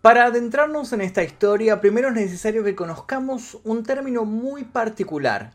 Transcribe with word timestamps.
Para 0.00 0.26
adentrarnos 0.26 0.92
en 0.92 1.00
esta 1.00 1.24
historia, 1.24 1.80
primero 1.80 2.08
es 2.08 2.14
necesario 2.14 2.62
que 2.62 2.76
conozcamos 2.76 3.58
un 3.64 3.82
término 3.82 4.24
muy 4.24 4.62
particular, 4.62 5.54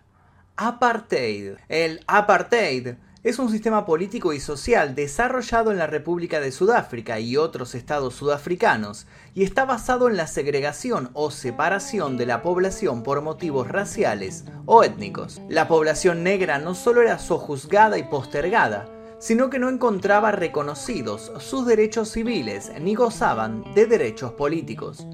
apartheid. 0.58 1.54
El 1.70 2.02
apartheid 2.08 2.96
es 3.24 3.40
un 3.40 3.50
sistema 3.50 3.86
político 3.86 4.34
y 4.34 4.42
social 4.42 4.96
desarrollado 4.96 5.72
en 5.72 5.78
la 5.78 5.88
República 5.88 6.42
de 6.42 6.52
Sudáfrica 6.52 7.22
y 7.22 7.38
otros 7.38 7.74
estados 7.74 8.16
sudafricanos 8.16 9.08
y 9.34 9.46
está 9.46 9.64
basado 9.64 10.10
en 10.10 10.18
la 10.18 10.28
segregación 10.28 11.10
o 11.14 11.32
separación 11.32 12.18
de 12.18 12.26
la 12.26 12.42
población 12.42 13.02
por 13.02 13.22
motivos 13.22 13.70
raciales 13.70 14.44
o 14.66 14.84
étnicos. 14.84 15.42
La 15.48 15.70
población 15.70 16.22
negra 16.22 16.58
no 16.60 16.76
solo 16.76 17.02
era 17.02 17.18
sojuzgada 17.18 17.98
y 17.98 18.04
postergada, 18.04 18.90
sino 19.24 19.50
que 19.50 19.58
no 19.58 19.70
encontraba 19.70 20.34
reconocidos 20.34 21.32
sus 21.40 21.66
derechos 21.66 22.10
civiles 22.10 22.74
ni 22.82 22.94
gozaban 22.94 23.64
de 23.74 23.86
derechos 23.86 24.34
políticos. 24.34 25.08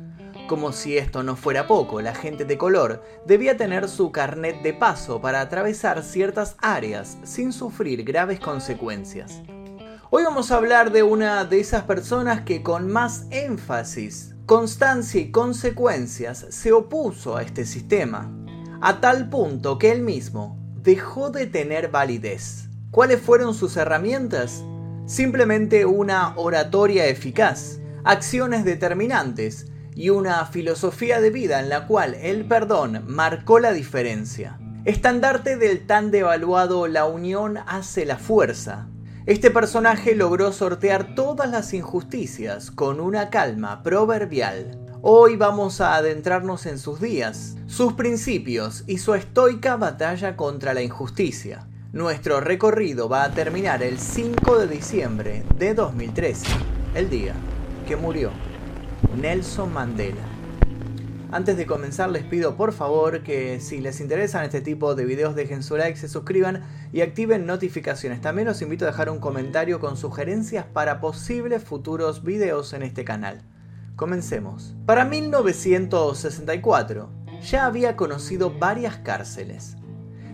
Como 0.47 0.71
si 0.71 0.97
esto 0.97 1.21
no 1.21 1.35
fuera 1.35 1.67
poco, 1.67 2.01
la 2.01 2.15
gente 2.15 2.43
de 2.43 2.57
color 2.57 3.03
debía 3.27 3.55
tener 3.55 3.87
su 3.87 4.11
carnet 4.11 4.63
de 4.63 4.73
paso 4.73 5.21
para 5.21 5.41
atravesar 5.41 6.01
ciertas 6.01 6.55
áreas 6.57 7.19
sin 7.21 7.53
sufrir 7.53 8.03
graves 8.03 8.39
consecuencias. 8.39 9.43
Hoy 10.09 10.23
vamos 10.23 10.49
a 10.49 10.55
hablar 10.55 10.91
de 10.91 11.03
una 11.03 11.45
de 11.45 11.59
esas 11.59 11.83
personas 11.83 12.41
que 12.41 12.63
con 12.63 12.91
más 12.91 13.27
énfasis, 13.29 14.33
constancia 14.47 15.21
y 15.21 15.29
consecuencias 15.29 16.47
se 16.49 16.71
opuso 16.71 17.37
a 17.37 17.43
este 17.43 17.63
sistema, 17.63 18.27
a 18.81 19.01
tal 19.01 19.29
punto 19.29 19.77
que 19.77 19.91
él 19.91 20.01
mismo 20.01 20.57
dejó 20.81 21.29
de 21.29 21.45
tener 21.45 21.91
validez. 21.91 22.68
¿Cuáles 22.91 23.21
fueron 23.21 23.53
sus 23.53 23.77
herramientas? 23.77 24.63
Simplemente 25.05 25.85
una 25.85 26.33
oratoria 26.37 27.05
eficaz, 27.05 27.79
acciones 28.03 28.65
determinantes 28.65 29.67
y 29.93 30.09
una 30.09 30.43
filosofía 30.47 31.21
de 31.21 31.29
vida 31.29 31.59
en 31.59 31.69
la 31.69 31.85
cual 31.85 32.15
el 32.15 32.47
perdón 32.47 33.03
marcó 33.05 33.59
la 33.59 33.73
diferencia. 33.73 34.59
Estandarte 34.85 35.55
del 35.55 35.85
tan 35.85 36.09
devaluado 36.09 36.87
La 36.87 37.05
unión 37.05 37.59
hace 37.67 38.05
la 38.05 38.17
fuerza. 38.17 38.87
Este 39.27 39.51
personaje 39.51 40.15
logró 40.15 40.51
sortear 40.51 41.13
todas 41.13 41.51
las 41.51 41.75
injusticias 41.75 42.71
con 42.71 42.99
una 42.99 43.29
calma 43.29 43.83
proverbial. 43.83 44.79
Hoy 45.03 45.35
vamos 45.35 45.79
a 45.79 45.95
adentrarnos 45.95 46.65
en 46.65 46.79
sus 46.79 46.99
días, 46.99 47.55
sus 47.67 47.93
principios 47.93 48.83
y 48.87 48.97
su 48.97 49.13
estoica 49.13 49.75
batalla 49.75 50.35
contra 50.35 50.73
la 50.73 50.81
injusticia. 50.81 51.68
Nuestro 51.91 52.39
recorrido 52.39 53.09
va 53.09 53.23
a 53.23 53.31
terminar 53.31 53.81
el 53.81 53.97
5 53.97 54.59
de 54.59 54.67
diciembre 54.67 55.43
de 55.57 55.73
2013, 55.73 56.45
el 56.93 57.09
día 57.09 57.33
que 57.87 57.95
murió 57.95 58.29
Nelson 59.19 59.73
Mandela. 59.73 60.21
Antes 61.31 61.57
de 61.57 61.65
comenzar 61.65 62.11
les 62.11 62.23
pido 62.23 62.55
por 62.55 62.73
favor 62.73 63.23
que 63.23 63.59
si 63.59 63.81
les 63.81 64.01
interesan 64.01 64.45
este 64.45 64.61
tipo 64.61 64.93
de 64.93 65.05
videos 65.05 65.33
dejen 65.33 65.63
su 65.63 65.77
like, 65.77 65.97
se 65.97 66.07
suscriban 66.07 66.61
y 66.93 67.01
activen 67.01 67.47
notificaciones. 67.47 68.21
También 68.21 68.47
los 68.47 68.61
invito 68.61 68.85
a 68.85 68.89
dejar 68.89 69.09
un 69.09 69.19
comentario 69.19 69.79
con 69.79 69.97
sugerencias 69.97 70.65
para 70.65 71.01
posibles 71.01 71.63
futuros 71.63 72.23
videos 72.23 72.73
en 72.73 72.83
este 72.83 73.03
canal. 73.03 73.41
Comencemos. 73.95 74.75
Para 74.85 75.05
1964 75.05 77.09
ya 77.41 77.65
había 77.65 77.95
conocido 77.95 78.51
varias 78.51 78.97
cárceles 78.97 79.78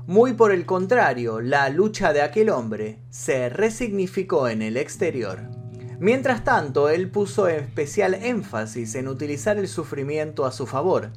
muy 0.06 0.34
por 0.34 0.52
el 0.52 0.66
contrario, 0.66 1.40
la 1.40 1.70
lucha 1.70 2.12
de 2.12 2.20
aquel 2.20 2.50
hombre 2.50 2.98
se 3.08 3.48
resignificó 3.48 4.48
en 4.48 4.60
el 4.60 4.76
exterior. 4.76 5.48
Mientras 5.98 6.44
tanto, 6.44 6.90
él 6.90 7.10
puso 7.10 7.48
especial 7.48 8.12
énfasis 8.12 8.96
en 8.96 9.08
utilizar 9.08 9.56
el 9.56 9.66
sufrimiento 9.66 10.44
a 10.44 10.52
su 10.52 10.66
favor, 10.66 11.10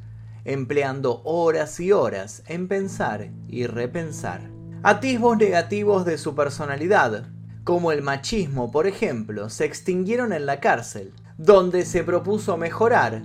empleando 0.46 1.22
horas 1.26 1.82
y 1.82 1.92
horas 1.92 2.44
en 2.48 2.70
pensar 2.70 3.30
y 3.50 3.68
repensar. 3.68 4.50
Atisbos 4.84 5.38
negativos 5.38 6.06
de 6.06 6.18
su 6.18 6.34
personalidad, 6.34 7.28
como 7.66 7.92
el 7.92 8.02
machismo, 8.02 8.72
por 8.72 8.88
ejemplo, 8.88 9.50
se 9.50 9.66
extinguieron 9.66 10.32
en 10.32 10.46
la 10.46 10.62
cárcel, 10.62 11.12
donde 11.38 11.84
se 11.84 12.06
propuso 12.06 12.56
mejorar 12.56 13.24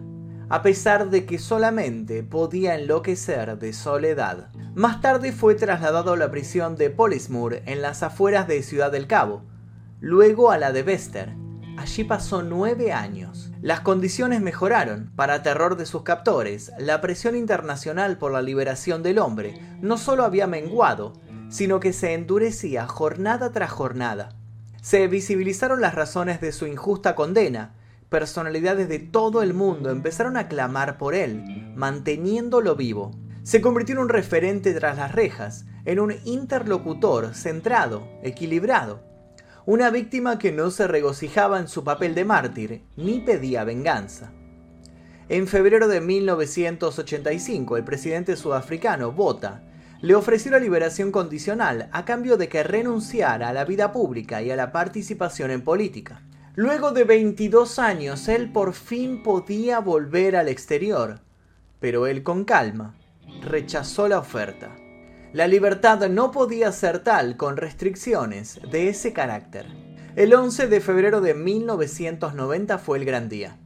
a 0.52 0.60
pesar 0.60 1.08
de 1.08 1.24
que 1.24 1.38
solamente 1.38 2.22
podía 2.22 2.74
enloquecer 2.74 3.58
de 3.58 3.72
soledad. 3.72 4.50
Más 4.74 5.00
tarde 5.00 5.32
fue 5.32 5.54
trasladado 5.54 6.12
a 6.12 6.16
la 6.18 6.30
prisión 6.30 6.76
de 6.76 6.90
Polismoor 6.90 7.62
en 7.64 7.80
las 7.80 8.02
afueras 8.02 8.46
de 8.46 8.62
Ciudad 8.62 8.92
del 8.92 9.06
Cabo, 9.06 9.44
luego 9.98 10.50
a 10.50 10.58
la 10.58 10.70
de 10.70 10.82
Bester. 10.82 11.34
Allí 11.78 12.04
pasó 12.04 12.42
nueve 12.42 12.92
años. 12.92 13.50
Las 13.62 13.80
condiciones 13.80 14.42
mejoraron. 14.42 15.10
Para 15.16 15.42
terror 15.42 15.78
de 15.78 15.86
sus 15.86 16.02
captores, 16.02 16.70
la 16.78 17.00
presión 17.00 17.34
internacional 17.34 18.18
por 18.18 18.30
la 18.30 18.42
liberación 18.42 19.02
del 19.02 19.20
hombre 19.20 19.58
no 19.80 19.96
solo 19.96 20.22
había 20.22 20.46
menguado, 20.46 21.14
sino 21.48 21.80
que 21.80 21.94
se 21.94 22.12
endurecía 22.12 22.86
jornada 22.86 23.52
tras 23.52 23.70
jornada. 23.70 24.36
Se 24.82 25.08
visibilizaron 25.08 25.80
las 25.80 25.94
razones 25.94 26.42
de 26.42 26.52
su 26.52 26.66
injusta 26.66 27.14
condena, 27.14 27.72
personalidades 28.12 28.88
de 28.88 29.00
todo 29.00 29.42
el 29.42 29.54
mundo 29.54 29.90
empezaron 29.90 30.36
a 30.36 30.46
clamar 30.46 30.98
por 30.98 31.16
él, 31.16 31.42
manteniéndolo 31.74 32.76
vivo. 32.76 33.10
Se 33.42 33.60
convirtió 33.60 33.94
en 33.94 34.02
un 34.02 34.08
referente 34.08 34.72
tras 34.74 34.98
las 34.98 35.10
rejas, 35.12 35.64
en 35.84 35.98
un 35.98 36.14
interlocutor 36.24 37.34
centrado, 37.34 38.06
equilibrado. 38.22 39.03
Una 39.64 39.91
víctima 39.91 40.38
que 40.38 40.53
no 40.53 40.70
se 40.70 40.86
regocijaba 40.86 41.59
en 41.59 41.66
su 41.66 41.82
papel 41.82 42.14
de 42.14 42.24
mártir 42.24 42.84
ni 42.97 43.18
pedía 43.20 43.64
venganza. 43.64 44.30
En 45.28 45.48
febrero 45.48 45.88
de 45.88 46.00
1985, 46.00 47.78
el 47.78 47.84
presidente 47.84 48.36
sudafricano, 48.36 49.12
Botha, 49.12 49.62
le 50.03 50.15
ofreció 50.15 50.50
la 50.50 50.58
liberación 50.58 51.12
condicional 51.12 51.88
a 51.92 52.04
cambio 52.04 52.36
de 52.36 52.48
que 52.48 52.62
renunciara 52.62 53.48
a 53.48 53.53
la 53.53 53.65
vida 53.65 53.91
pública 53.92 54.42
y 54.42 54.50
a 54.50 54.56
la 54.56 54.70
participación 54.70 55.50
en 55.50 55.62
política. 55.62 56.22
Luego 56.54 56.93
de 56.93 57.04
22 57.04 57.78
años, 57.78 58.28
él 58.28 58.53
por 58.53 58.75
fin 58.75 59.22
podía 59.22 59.78
volver 59.78 60.37
al 60.37 60.49
exterior, 60.49 61.21
pero 61.81 62.07
él 62.07 62.22
con 62.22 62.45
calma 62.45 62.95
rechazó 63.41 64.07
la 64.07 64.19
oferta. 64.19 64.77
La 65.33 65.47
libertad 65.47 66.07
no 66.10 66.31
podía 66.31 66.71
ser 66.72 67.03
tal 67.03 67.39
con 67.39 67.57
restricciones 67.57 68.60
de 68.71 68.91
ese 68.91 69.15
carácter. 69.15 69.66
El 70.15 70.34
11 70.34 70.66
de 70.66 70.81
febrero 70.83 71.22
de 71.22 71.33
1990 71.33 72.77
fue 72.77 72.99
el 72.99 73.07
gran 73.07 73.31
día. 73.31 73.57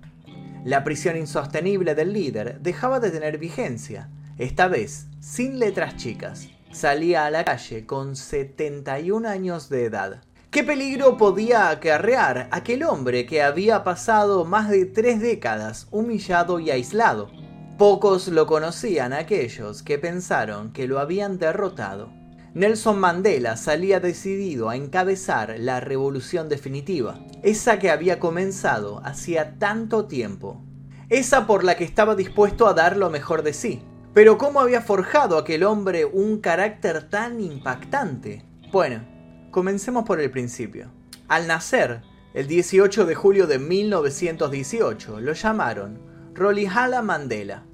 La 0.65 0.85
prisión 0.85 1.17
insostenible 1.17 1.97
del 1.97 2.13
líder 2.13 2.61
dejaba 2.61 3.01
de 3.01 3.11
tener 3.11 3.39
vigencia, 3.39 4.11
esta 4.39 4.69
vez 4.69 5.09
sin 5.19 5.59
letras 5.59 5.97
chicas. 5.97 6.51
salía 6.71 7.27
a 7.27 7.31
la 7.33 7.45
calle 7.45 7.85
con 7.85 8.15
71 8.15 9.29
años 9.29 9.69
de 9.71 9.87
edad. 9.87 10.23
¿Qué 10.51 10.63
peligro 10.63 11.17
podía 11.17 11.69
acarrear 11.69 12.49
aquel 12.51 12.85
hombre 12.85 13.27
que 13.27 13.43
había 13.43 13.85
pasado 13.85 14.45
más 14.45 14.71
de 14.71 14.87
tres 14.87 15.21
décadas 15.21 15.87
humillado 15.91 16.61
y 16.61 16.71
aislado? 16.71 17.31
Pocos 17.77 18.29
lo 18.29 18.47
conocían 18.47 19.13
aquellos 19.13 19.83
que 19.83 19.99
pensaron 19.99 20.73
que 20.73 20.87
lo 20.87 20.99
habían 20.99 21.39
derrotado. 21.39 22.11
Nelson 22.55 22.99
Mandela 22.99 23.59
salía 23.59 24.01
decidido 24.01 24.71
a 24.71 24.77
encabezar 24.77 25.57
la 25.59 25.81
revolución 25.81 26.49
definitiva, 26.49 27.19
esa 27.43 27.79
que 27.79 27.91
había 27.91 28.19
comenzado 28.19 29.03
hacía 29.05 29.59
tanto 29.59 30.07
tiempo, 30.07 30.63
esa 31.11 31.47
por 31.47 31.65
la 31.65 31.77
que 31.77 31.85
estaba 31.85 32.15
dispuesto 32.15 32.67
a 32.67 32.73
dar 32.73 32.97
lo 32.97 33.11
mejor 33.11 33.43
de 33.43 33.53
sí. 33.53 33.83
Pero 34.15 34.39
¿cómo 34.39 34.61
había 34.61 34.81
forjado 34.81 35.37
aquel 35.37 35.65
hombre 35.65 36.07
un 36.07 36.41
carácter 36.41 37.11
tan 37.11 37.41
impactante? 37.41 38.47
Bueno, 38.73 39.16
comencemos 39.57 40.05
por 40.05 40.21
el 40.21 40.31
principio. 40.31 40.91
Al 41.29 41.47
nacer, 41.47 42.03
el 42.35 42.47
18 42.47 43.07
de 43.07 43.15
julio 43.15 43.47
de 43.47 43.59
1918, 43.59 45.19
lo 45.21 45.33
llamaron 45.33 45.99
Rolihala 46.35 47.01
Mandela. 47.01 47.65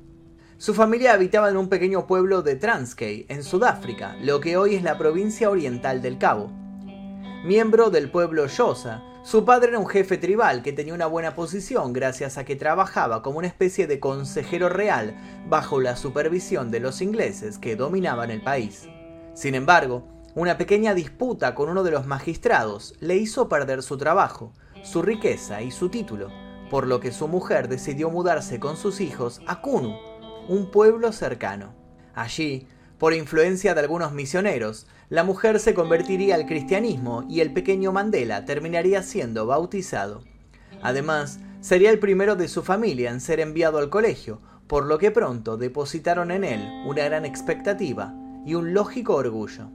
Su 0.58 0.75
familia 0.75 1.12
habitaba 1.12 1.50
en 1.50 1.56
un 1.56 1.69
pequeño 1.69 2.06
pueblo 2.06 2.43
de 2.43 2.55
Transkei, 2.55 3.26
en 3.29 3.43
Sudáfrica, 3.43 4.14
lo 4.20 4.40
que 4.40 4.56
hoy 4.56 4.76
es 4.76 4.84
la 4.84 4.96
provincia 4.96 5.50
oriental 5.50 6.02
del 6.02 6.19
Cabo. 6.19 6.52
Miembro 7.44 7.90
del 7.90 8.12
pueblo 8.12 8.46
Xhosa, 8.46 9.02
su 9.25 9.44
padre 9.44 9.70
era 9.70 9.81
un 9.81 9.88
jefe 9.88 10.19
tribal 10.19 10.62
que 10.62 10.73
tenía 10.73 10.94
una 10.94 11.06
buena 11.06 11.35
posición 11.35 11.93
gracias 11.93 12.38
a 12.38 12.44
que 12.44 12.55
trabajaba 12.55 13.25
como 13.25 13.38
una 13.38 13.49
especie 13.49 13.88
de 13.88 13.99
consejero 13.99 14.69
real 14.69 15.17
bajo 15.49 15.81
la 15.81 15.96
supervisión 15.96 16.70
de 16.70 16.78
los 16.78 17.02
ingleses 17.02 17.58
que 17.58 17.75
dominaban 17.75 18.31
el 18.31 18.40
país. 18.40 18.87
Sin 19.35 19.56
embargo, 19.56 20.21
una 20.34 20.56
pequeña 20.56 20.94
disputa 20.94 21.55
con 21.55 21.69
uno 21.69 21.82
de 21.82 21.90
los 21.90 22.06
magistrados 22.06 22.94
le 23.00 23.17
hizo 23.17 23.50
perder 23.50 23.82
su 23.82 23.99
trabajo, 23.99 24.52
su 24.82 25.02
riqueza 25.02 25.61
y 25.61 25.70
su 25.70 25.90
título, 25.90 26.29
por 26.70 26.87
lo 26.87 27.00
que 27.00 27.12
su 27.12 27.29
mujer 27.29 27.69
decidió 27.69 28.08
mudarse 28.08 28.58
con 28.58 28.79
sus 28.79 29.02
hijos 29.02 29.43
a 29.46 29.61
Kunu, 29.61 29.94
un 30.49 30.70
pueblo 30.70 31.12
cercano. 31.12 31.75
Allí, 32.14 32.67
por 32.96 33.12
influencia 33.12 33.75
de 33.75 33.81
algunos 33.81 34.12
misioneros, 34.12 34.87
la 35.11 35.23
mujer 35.23 35.61
se 35.61 35.75
convertiría 35.75 36.35
al 36.35 36.46
cristianismo 36.46 37.26
y 37.28 37.40
el 37.40 37.52
pequeño 37.52 37.93
Mandela 37.93 38.46
terminaría 38.46 39.02
siendo 39.02 39.44
bautizado. 39.44 40.23
Además, 40.81 41.40
sería 41.61 41.90
el 41.90 41.99
primero 41.99 42.37
de 42.37 42.49
su 42.49 42.62
familia 42.62 43.11
en 43.11 43.20
ser 43.20 43.38
enviado 43.38 43.76
al 43.78 43.90
colegio, 43.90 44.40
por 44.67 44.87
lo 44.87 44.96
que 44.96 45.11
pronto 45.11 45.58
depositaron 45.58 46.31
en 46.31 46.44
él 46.44 46.67
una 46.87 47.05
gran 47.05 47.26
expectativa 47.26 48.14
y 48.46 48.55
un 48.55 48.73
lógico 48.73 49.14
orgullo. 49.14 49.69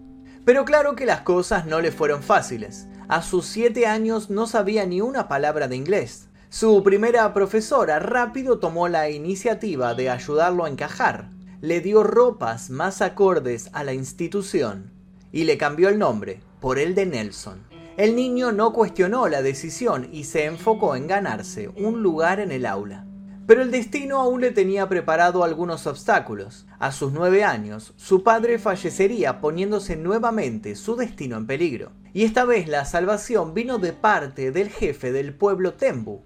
Pero 0.48 0.64
claro 0.64 0.96
que 0.96 1.06
las 1.06 1.24
cosas 1.24 1.66
no 1.66 1.82
le 1.82 1.92
fueron 1.92 2.24
fáciles. 2.24 2.88
A 3.10 3.22
sus 3.22 3.46
siete 3.46 3.86
años 3.86 4.30
no 4.30 4.48
sabía 4.48 4.86
ni 4.86 5.02
una 5.02 5.28
palabra 5.28 5.68
de 5.68 5.76
inglés. 5.76 6.30
Su 6.48 6.84
primera 6.84 7.34
profesora 7.34 8.00
rápido 8.00 8.58
tomó 8.58 8.88
la 8.88 9.10
iniciativa 9.10 9.94
de 9.94 10.10
ayudarlo 10.10 10.64
a 10.64 10.70
encajar. 10.70 11.32
Le 11.60 11.82
dio 11.82 12.02
ropas 12.02 12.70
más 12.70 13.02
acordes 13.02 13.70
a 13.74 13.84
la 13.84 13.92
institución 13.92 14.94
y 15.34 15.44
le 15.44 15.58
cambió 15.58 15.90
el 15.90 16.00
nombre 16.00 16.40
por 16.62 16.80
el 16.80 16.96
de 16.96 17.08
Nelson. 17.08 17.64
El 17.98 18.16
niño 18.16 18.54
no 18.54 18.72
cuestionó 18.72 19.28
la 19.28 19.42
decisión 19.42 20.08
y 20.14 20.24
se 20.24 20.46
enfocó 20.46 20.96
en 20.96 21.08
ganarse 21.08 21.68
un 21.76 22.02
lugar 22.02 22.40
en 22.40 22.54
el 22.54 22.66
aula. 22.66 23.07
Pero 23.48 23.62
el 23.62 23.72
destino 23.72 24.20
aún 24.20 24.42
le 24.42 24.52
tenía 24.52 24.90
preparado 24.90 25.46
algunos 25.46 25.88
obstáculos. 25.88 26.68
A 26.80 26.92
sus 26.92 27.14
nueve 27.14 27.46
años, 27.46 27.94
su 27.96 28.22
padre 28.22 28.60
fallecería 28.60 29.40
poniéndose 29.40 29.96
nuevamente 29.96 30.76
su 30.76 30.98
destino 30.98 31.38
en 31.38 31.48
peligro. 31.48 31.94
Y 32.14 32.26
esta 32.26 32.44
vez 32.44 32.68
la 32.68 32.84
salvación 32.84 33.54
vino 33.54 33.78
de 33.78 33.94
parte 33.94 34.52
del 34.52 34.70
jefe 34.70 35.14
del 35.14 35.34
pueblo 35.34 35.76
Tembu, 35.76 36.26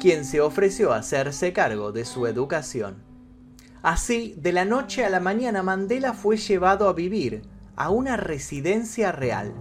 quien 0.00 0.24
se 0.24 0.40
ofreció 0.40 0.92
a 0.92 0.98
hacerse 0.98 1.52
cargo 1.52 1.90
de 1.90 2.04
su 2.04 2.28
educación. 2.28 3.02
Así, 3.82 4.36
de 4.38 4.52
la 4.52 4.64
noche 4.64 5.04
a 5.04 5.10
la 5.10 5.18
mañana 5.18 5.64
Mandela 5.64 6.12
fue 6.12 6.36
llevado 6.36 6.88
a 6.88 6.92
vivir 6.92 7.42
a 7.74 7.90
una 7.90 8.16
residencia 8.16 9.10
real. 9.10 9.54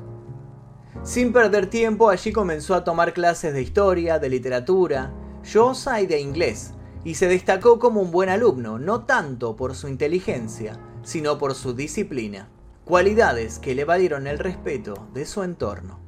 Sin 1.04 1.34
perder 1.34 1.72
tiempo, 1.72 2.10
allí 2.10 2.32
comenzó 2.32 2.76
a 2.76 2.84
tomar 2.84 3.14
clases 3.14 3.54
de 3.54 3.64
historia, 3.64 4.20
de 4.20 4.30
literatura, 4.30 5.12
yosa 5.44 6.02
y 6.02 6.06
de 6.06 6.20
inglés, 6.20 6.74
y 7.04 7.16
se 7.16 7.28
destacó 7.28 7.80
como 7.80 8.02
un 8.02 8.12
buen 8.12 8.30
alumno, 8.30 8.80
no 8.80 9.06
tanto 9.06 9.56
por 9.56 9.76
su 9.76 9.88
inteligencia, 9.88 10.80
sino 11.04 11.38
por 11.38 11.56
su 11.56 11.74
disciplina, 11.74 12.50
cualidades 12.86 13.60
que 13.60 13.76
le 13.76 13.86
valieron 13.86 14.28
el 14.28 14.40
respeto 14.40 15.08
de 15.14 15.26
su 15.26 15.44
entorno. 15.44 16.00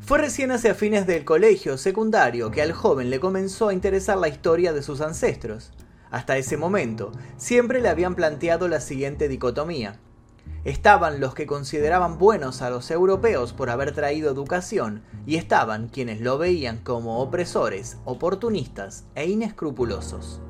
Fue 0.00 0.18
recién 0.18 0.52
hacia 0.52 0.74
fines 0.74 1.06
del 1.06 1.24
colegio 1.24 1.78
secundario 1.78 2.50
que 2.50 2.62
al 2.62 2.72
joven 2.72 3.08
le 3.08 3.20
comenzó 3.20 3.68
a 3.68 3.72
interesar 3.72 4.18
la 4.18 4.28
historia 4.28 4.72
de 4.72 4.82
sus 4.82 5.00
ancestros. 5.00 5.72
Hasta 6.10 6.36
ese 6.36 6.56
momento, 6.56 7.10
siempre 7.38 7.80
le 7.80 7.88
habían 7.88 8.14
planteado 8.14 8.68
la 8.68 8.80
siguiente 8.80 9.28
dicotomía. 9.28 9.98
Estaban 10.64 11.20
los 11.20 11.34
que 11.34 11.46
consideraban 11.46 12.16
buenos 12.16 12.62
a 12.62 12.70
los 12.70 12.90
europeos 12.90 13.52
por 13.52 13.68
haber 13.68 13.92
traído 13.92 14.30
educación 14.30 15.02
y 15.26 15.36
estaban 15.36 15.88
quienes 15.88 16.22
lo 16.22 16.38
veían 16.38 16.78
como 16.78 17.20
opresores, 17.20 17.98
oportunistas 18.06 19.04
e 19.14 19.26
inescrupulosos. 19.26 20.40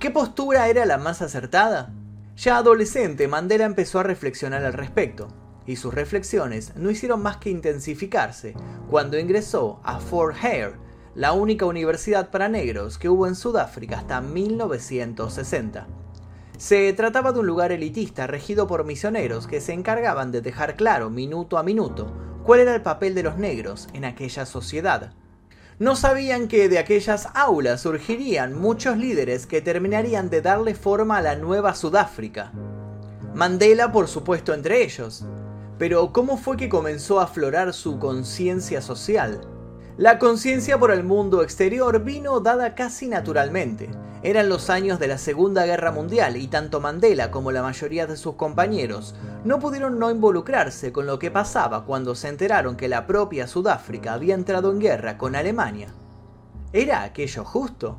¿Qué 0.00 0.10
postura 0.10 0.68
era 0.68 0.86
la 0.86 0.96
más 0.96 1.20
acertada? 1.20 1.92
Ya 2.36 2.56
adolescente, 2.56 3.28
Mandela 3.28 3.66
empezó 3.66 4.00
a 4.00 4.04
reflexionar 4.04 4.64
al 4.64 4.72
respecto 4.72 5.28
y 5.66 5.76
sus 5.76 5.92
reflexiones 5.92 6.74
no 6.74 6.90
hicieron 6.90 7.22
más 7.22 7.36
que 7.36 7.50
intensificarse 7.50 8.54
cuando 8.90 9.18
ingresó 9.18 9.80
a 9.84 10.00
Fort 10.00 10.36
Hare, 10.42 10.76
la 11.14 11.34
única 11.34 11.66
universidad 11.66 12.30
para 12.30 12.48
negros 12.48 12.96
que 12.96 13.10
hubo 13.10 13.26
en 13.26 13.34
Sudáfrica 13.34 13.98
hasta 13.98 14.22
1960. 14.22 15.86
Se 16.62 16.92
trataba 16.92 17.32
de 17.32 17.40
un 17.40 17.48
lugar 17.48 17.72
elitista 17.72 18.28
regido 18.28 18.68
por 18.68 18.84
misioneros 18.84 19.48
que 19.48 19.60
se 19.60 19.72
encargaban 19.72 20.30
de 20.30 20.42
dejar 20.42 20.76
claro 20.76 21.10
minuto 21.10 21.58
a 21.58 21.64
minuto 21.64 22.12
cuál 22.44 22.60
era 22.60 22.72
el 22.72 22.82
papel 22.82 23.16
de 23.16 23.24
los 23.24 23.36
negros 23.36 23.88
en 23.94 24.04
aquella 24.04 24.46
sociedad. 24.46 25.12
No 25.80 25.96
sabían 25.96 26.46
que 26.46 26.68
de 26.68 26.78
aquellas 26.78 27.26
aulas 27.34 27.80
surgirían 27.80 28.56
muchos 28.56 28.96
líderes 28.96 29.48
que 29.48 29.60
terminarían 29.60 30.30
de 30.30 30.40
darle 30.40 30.76
forma 30.76 31.16
a 31.16 31.22
la 31.22 31.34
nueva 31.34 31.74
Sudáfrica. 31.74 32.52
Mandela, 33.34 33.90
por 33.90 34.06
supuesto, 34.06 34.54
entre 34.54 34.84
ellos, 34.84 35.24
pero 35.78 36.12
¿cómo 36.12 36.36
fue 36.36 36.56
que 36.56 36.68
comenzó 36.68 37.18
a 37.18 37.24
aflorar 37.24 37.72
su 37.72 37.98
conciencia 37.98 38.80
social? 38.80 39.40
La 39.98 40.18
conciencia 40.18 40.78
por 40.78 40.90
el 40.90 41.04
mundo 41.04 41.42
exterior 41.42 42.02
vino 42.02 42.40
dada 42.40 42.74
casi 42.74 43.08
naturalmente. 43.08 43.90
Eran 44.22 44.48
los 44.48 44.70
años 44.70 44.98
de 44.98 45.06
la 45.06 45.18
Segunda 45.18 45.66
Guerra 45.66 45.92
Mundial 45.92 46.38
y 46.38 46.48
tanto 46.48 46.80
Mandela 46.80 47.30
como 47.30 47.52
la 47.52 47.62
mayoría 47.62 48.06
de 48.06 48.16
sus 48.16 48.36
compañeros 48.36 49.14
no 49.44 49.58
pudieron 49.58 49.98
no 49.98 50.10
involucrarse 50.10 50.92
con 50.92 51.06
lo 51.06 51.18
que 51.18 51.30
pasaba 51.30 51.84
cuando 51.84 52.14
se 52.14 52.28
enteraron 52.28 52.74
que 52.74 52.88
la 52.88 53.06
propia 53.06 53.46
Sudáfrica 53.46 54.14
había 54.14 54.34
entrado 54.34 54.70
en 54.70 54.80
guerra 54.80 55.18
con 55.18 55.36
Alemania. 55.36 55.88
¿Era 56.72 57.02
aquello 57.02 57.44
justo? 57.44 57.98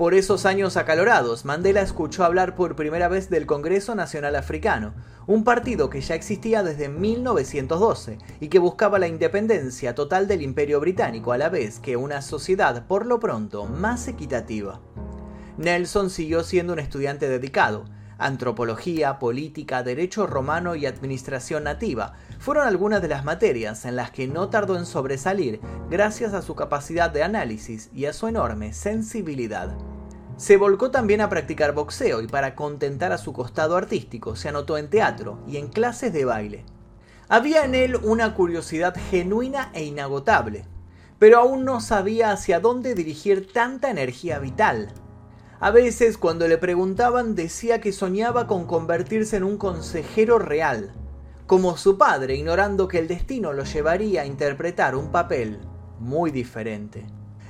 Por 0.00 0.14
esos 0.14 0.46
años 0.46 0.78
acalorados, 0.78 1.44
Mandela 1.44 1.82
escuchó 1.82 2.24
hablar 2.24 2.54
por 2.54 2.74
primera 2.74 3.06
vez 3.08 3.28
del 3.28 3.44
Congreso 3.44 3.94
Nacional 3.94 4.34
Africano, 4.34 4.94
un 5.26 5.44
partido 5.44 5.90
que 5.90 6.00
ya 6.00 6.14
existía 6.14 6.62
desde 6.62 6.88
1912 6.88 8.16
y 8.40 8.48
que 8.48 8.58
buscaba 8.58 8.98
la 8.98 9.08
independencia 9.08 9.94
total 9.94 10.26
del 10.26 10.40
Imperio 10.40 10.80
Británico 10.80 11.32
a 11.32 11.36
la 11.36 11.50
vez 11.50 11.80
que 11.80 11.98
una 11.98 12.22
sociedad 12.22 12.86
por 12.86 13.04
lo 13.04 13.20
pronto 13.20 13.66
más 13.66 14.08
equitativa. 14.08 14.80
Nelson 15.58 16.08
siguió 16.08 16.44
siendo 16.44 16.72
un 16.72 16.78
estudiante 16.78 17.28
dedicado. 17.28 17.84
Antropología, 18.20 19.18
política, 19.18 19.82
derecho 19.82 20.26
romano 20.26 20.76
y 20.76 20.84
administración 20.84 21.64
nativa 21.64 22.12
fueron 22.38 22.68
algunas 22.68 23.00
de 23.00 23.08
las 23.08 23.24
materias 23.24 23.86
en 23.86 23.96
las 23.96 24.10
que 24.10 24.28
no 24.28 24.50
tardó 24.50 24.76
en 24.76 24.84
sobresalir 24.84 25.58
gracias 25.88 26.34
a 26.34 26.42
su 26.42 26.54
capacidad 26.54 27.10
de 27.10 27.22
análisis 27.22 27.88
y 27.94 28.04
a 28.04 28.12
su 28.12 28.28
enorme 28.28 28.74
sensibilidad. 28.74 29.74
Se 30.36 30.58
volcó 30.58 30.90
también 30.90 31.22
a 31.22 31.30
practicar 31.30 31.72
boxeo 31.72 32.20
y 32.20 32.26
para 32.26 32.54
contentar 32.54 33.10
a 33.10 33.16
su 33.16 33.32
costado 33.32 33.74
artístico 33.74 34.36
se 34.36 34.50
anotó 34.50 34.76
en 34.76 34.90
teatro 34.90 35.42
y 35.48 35.56
en 35.56 35.68
clases 35.68 36.12
de 36.12 36.26
baile. 36.26 36.66
Había 37.30 37.64
en 37.64 37.74
él 37.74 37.96
una 37.96 38.34
curiosidad 38.34 38.94
genuina 39.10 39.70
e 39.72 39.84
inagotable, 39.84 40.66
pero 41.18 41.38
aún 41.38 41.64
no 41.64 41.80
sabía 41.80 42.32
hacia 42.32 42.60
dónde 42.60 42.94
dirigir 42.94 43.50
tanta 43.50 43.90
energía 43.90 44.38
vital. 44.38 44.92
A 45.62 45.70
veces 45.70 46.16
cuando 46.16 46.48
le 46.48 46.56
preguntaban 46.56 47.34
decía 47.34 47.82
que 47.82 47.92
soñaba 47.92 48.46
con 48.46 48.64
convertirse 48.64 49.36
en 49.36 49.44
un 49.44 49.58
consejero 49.58 50.38
real, 50.38 50.94
como 51.46 51.76
su 51.76 51.98
padre, 51.98 52.34
ignorando 52.34 52.88
que 52.88 52.98
el 52.98 53.06
destino 53.06 53.52
lo 53.52 53.64
llevaría 53.64 54.22
a 54.22 54.26
interpretar 54.26 54.96
un 54.96 55.12
papel 55.12 55.58
muy 55.98 56.30
diferente. 56.30 57.04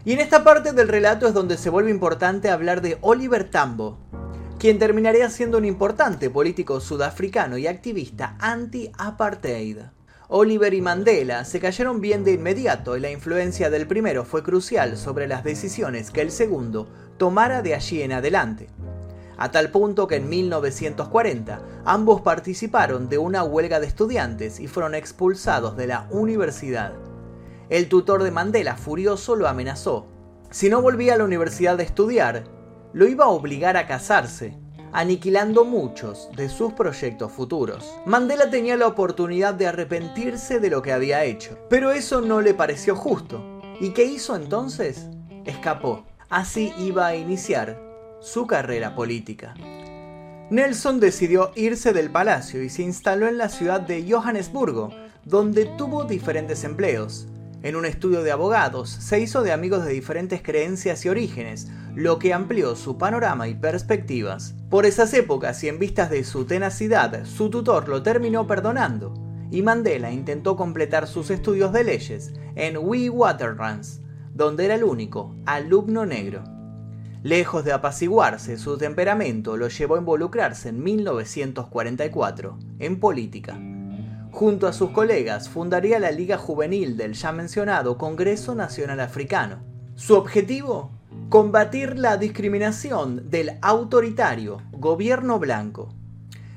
Y 0.05 0.13
en 0.13 0.19
esta 0.19 0.43
parte 0.43 0.73
del 0.73 0.89
relato 0.89 1.29
es 1.29 1.35
donde 1.35 1.57
se 1.57 1.71
vuelve 1.71 1.93
importante 1.93 2.51
hablar 2.51 2.83
de 2.83 2.99
Oliver 3.01 3.49
Tambo. 3.49 3.99
quien 4.59 4.79
terminaría 4.79 5.31
siendo 5.31 5.57
un 5.57 5.65
importante 5.65 6.29
político 6.29 6.81
sudafricano 6.81 7.57
y 7.59 7.67
activista 7.67 8.37
anti-apartheid. 8.41 9.79
Oliver 10.29 10.75
y 10.75 10.83
Mandela 10.83 11.45
se 11.45 11.61
cayeron 11.61 12.01
bien 12.01 12.25
de 12.25 12.33
inmediato 12.33 12.97
y 12.97 13.01
la 13.01 13.11
influencia 13.11 13.71
del 13.71 13.87
primero 13.87 14.25
fue 14.25 14.43
crucial 14.43 14.99
sobre 14.99 15.27
las 15.27 15.45
decisiones 15.45 16.11
que 16.11 16.21
el 16.21 16.31
segundo 16.31 16.89
tomara 17.21 17.61
de 17.61 17.75
allí 17.75 18.01
en 18.01 18.13
adelante. 18.13 18.69
A 19.37 19.51
tal 19.51 19.71
punto 19.71 20.07
que 20.07 20.17
en 20.17 20.31
1940 20.31 21.61
ambos 21.85 22.23
participaron 22.23 23.11
de 23.11 23.19
una 23.19 23.45
huelga 23.45 23.79
de 23.79 23.87
estudiantes 23.87 24.59
y 24.59 24.69
fueron 24.69 24.95
expulsados 24.95 25.77
de 25.77 25.87
la 25.87 26.09
universidad. 26.11 26.95
El 27.69 27.91
tutor 27.91 28.23
de 28.23 28.31
Mandela, 28.31 28.75
furioso, 28.77 29.37
lo 29.37 29.49
amenazó. 29.49 30.07
Si 30.51 30.71
no 30.71 30.81
volvía 30.81 31.13
a 31.13 31.19
la 31.19 31.25
universidad 31.25 31.77
de 31.77 31.85
estudiar, 31.85 32.45
lo 32.95 33.07
iba 33.07 33.27
a 33.27 33.29
obligar 33.29 33.77
a 33.77 33.87
casarse, 33.87 34.59
aniquilando 34.91 35.67
muchos 35.67 36.31
de 36.37 36.49
sus 36.49 36.73
proyectos 36.73 37.31
futuros. 37.31 37.85
Mandela 38.07 38.49
tenía 38.49 38.79
la 38.79 38.87
oportunidad 38.87 39.53
de 39.53 39.67
arrepentirse 39.67 40.59
de 40.59 40.71
lo 40.71 40.81
que 40.81 40.95
había 40.95 41.25
hecho, 41.25 41.59
pero 41.69 41.93
eso 41.93 42.23
no 42.23 42.41
le 42.41 42.55
pareció 42.55 42.97
justo. 42.97 43.61
¿Y 43.79 43.91
qué 43.91 44.05
hizo 44.05 44.37
entonces? 44.37 45.11
Escapó. 45.45 46.10
Así 46.31 46.73
iba 46.79 47.09
a 47.09 47.17
iniciar 47.17 47.77
su 48.21 48.47
carrera 48.47 48.95
política. 48.95 49.55
Nelson 50.49 51.01
decidió 51.01 51.51
irse 51.57 51.93
del 51.93 52.09
palacio 52.09 52.63
y 52.63 52.69
se 52.69 52.83
instaló 52.83 53.27
en 53.27 53.37
la 53.37 53.49
ciudad 53.49 53.81
de 53.81 54.09
Johannesburgo, 54.09 54.91
donde 55.25 55.67
tuvo 55.77 56.05
diferentes 56.05 56.63
empleos. 56.63 57.27
En 57.65 57.75
un 57.75 57.85
estudio 57.85 58.23
de 58.23 58.31
abogados, 58.31 58.91
se 58.91 59.19
hizo 59.19 59.43
de 59.43 59.51
amigos 59.51 59.85
de 59.85 59.93
diferentes 59.93 60.41
creencias 60.41 61.05
y 61.05 61.09
orígenes, 61.09 61.67
lo 61.97 62.21
que 62.21 62.33
amplió 62.33 62.77
su 62.77 62.97
panorama 62.97 63.49
y 63.49 63.55
perspectivas. 63.55 64.55
Por 64.71 64.87
esas 64.87 65.13
épocas 65.15 65.63
y 65.65 65.69
en 65.69 65.81
vistas 65.81 66.11
de 66.11 66.23
su 66.23 66.45
tenacidad, 66.45 67.25
su 67.25 67.51
tutor 67.51 67.89
lo 67.89 68.05
terminó 68.05 68.47
perdonando, 68.47 69.15
y 69.51 69.63
Mandela 69.63 70.13
intentó 70.13 70.55
completar 70.55 71.09
sus 71.09 71.29
estudios 71.31 71.73
de 71.73 71.83
leyes 71.83 72.33
en 72.55 72.77
Witwatersrand, 72.79 74.00
donde 74.41 74.65
era 74.65 74.77
el 74.77 74.85
único 74.85 75.35
alumno 75.45 76.07
negro. 76.07 76.43
Lejos 77.23 77.63
de 77.63 77.73
apaciguarse, 77.73 78.57
su 78.57 78.79
temperamento 78.79 79.59
lo 79.59 79.69
llevó 79.69 79.97
a 79.97 79.99
involucrarse 79.99 80.71
en 80.71 80.83
1944 80.83 82.59
en 82.79 82.99
política. 82.99 83.61
Junto 84.31 84.67
a 84.67 84.73
sus 84.73 84.93
colegas 84.93 85.51
fundaría 85.51 85.99
la 85.99 86.11
Liga 86.11 86.39
Juvenil 86.39 86.97
del 86.97 87.13
ya 87.13 87.33
mencionado 87.33 87.99
Congreso 87.99 88.55
Nacional 88.55 89.01
Africano. 89.01 89.59
Su 89.95 90.15
objetivo, 90.15 90.91
combatir 91.29 91.99
la 91.99 92.17
discriminación 92.17 93.29
del 93.29 93.59
autoritario 93.61 94.63
gobierno 94.73 95.39
blanco. 95.39 95.93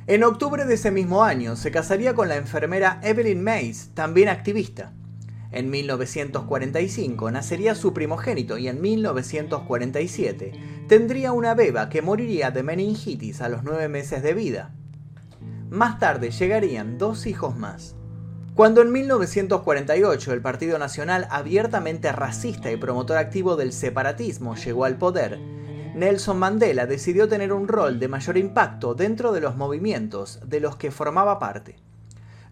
En 0.08 0.24
octubre 0.24 0.64
de 0.64 0.76
ese 0.76 0.92
mismo 0.92 1.26
año 1.26 1.58
se 1.58 1.70
casaría 1.70 2.14
con 2.14 2.30
la 2.30 2.38
enfermera 2.38 3.02
Evelyn 3.04 3.44
Mays, 3.44 3.90
también 3.94 4.30
activista. 4.30 4.94
En 5.54 5.70
1945 5.70 7.30
nacería 7.30 7.76
su 7.76 7.94
primogénito 7.94 8.58
y 8.58 8.68
en 8.68 8.82
1947 8.82 10.52
tendría 10.88 11.32
una 11.32 11.54
beba 11.54 11.90
que 11.90 12.02
moriría 12.02 12.50
de 12.50 12.64
meningitis 12.64 13.40
a 13.40 13.50
los 13.50 13.64
nueve 13.64 13.88
meses 13.88 14.24
de 14.24 14.34
vida. 14.34 14.74
Más 15.70 16.00
tarde 16.00 16.32
llegarían 16.32 16.98
dos 16.98 17.28
hijos 17.28 17.56
más. 17.56 17.96
Cuando 18.56 18.82
en 18.82 18.92
1948 18.92 20.34
el 20.34 20.42
Partido 20.42 20.80
Nacional, 20.80 21.28
abiertamente 21.30 22.12
racista 22.12 22.72
y 22.72 22.78
promotor 22.78 23.18
activo 23.18 23.56
del 23.56 23.74
separatismo, 23.74 24.56
llegó 24.56 24.86
al 24.86 24.98
poder, 24.98 25.40
Nelson 25.96 26.40
Mandela 26.40 26.88
decidió 26.88 27.28
tener 27.28 27.54
un 27.54 27.68
rol 27.68 28.00
de 28.00 28.08
mayor 28.08 28.38
impacto 28.38 28.96
dentro 28.96 29.32
de 29.32 29.42
los 29.42 29.56
movimientos 29.56 30.40
de 30.46 30.60
los 30.60 30.76
que 30.78 30.90
formaba 30.90 31.38
parte. 31.38 31.76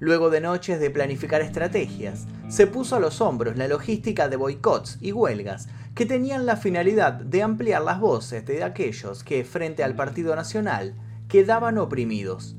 Luego 0.02 0.32
de 0.32 0.42
noches 0.42 0.80
de 0.80 0.90
planificar 0.90 1.42
estrategias, 1.42 2.26
se 2.50 2.66
puso 2.66 2.96
a 2.96 3.00
los 3.00 3.22
hombros 3.22 3.56
la 3.56 3.68
logística 3.68 4.30
de 4.30 4.36
boicots 4.36 4.98
y 5.00 5.12
huelgas 5.12 5.68
que 5.94 6.08
tenían 6.08 6.48
la 6.48 6.58
finalidad 6.58 7.14
de 7.14 7.44
ampliar 7.44 7.84
las 7.84 8.00
voces 8.00 8.44
de 8.48 8.64
aquellos 8.64 9.24
que, 9.24 9.46
frente 9.46 9.84
al 9.84 9.96
Partido 9.96 10.36
Nacional, 10.36 10.96
quedaban 11.28 11.78
oprimidos. 11.78 12.56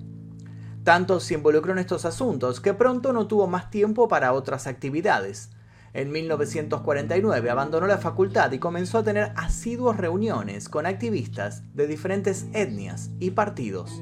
Tanto 0.85 1.19
se 1.19 1.35
involucró 1.35 1.73
en 1.73 1.81
estos 1.81 2.05
asuntos 2.05 2.61
que 2.61 2.75
pronto 2.75 3.13
no 3.13 3.27
tuvo 3.27 3.49
más 3.49 3.71
tiempo 3.71 4.07
para 4.07 4.35
otras 4.35 4.69
actividades. 4.69 5.51
En 5.95 6.13
1949 6.13 7.51
abandonó 7.51 7.89
la 7.89 7.99
facultad 7.99 8.53
y 8.53 8.61
comenzó 8.61 8.99
a 8.99 9.05
tener 9.05 9.33
asiduas 9.35 9.97
reuniones 9.97 10.69
con 10.69 10.87
activistas 10.87 11.65
de 11.75 11.89
diferentes 11.89 12.47
etnias 12.53 13.11
y 13.19 13.33
partidos. 13.33 14.01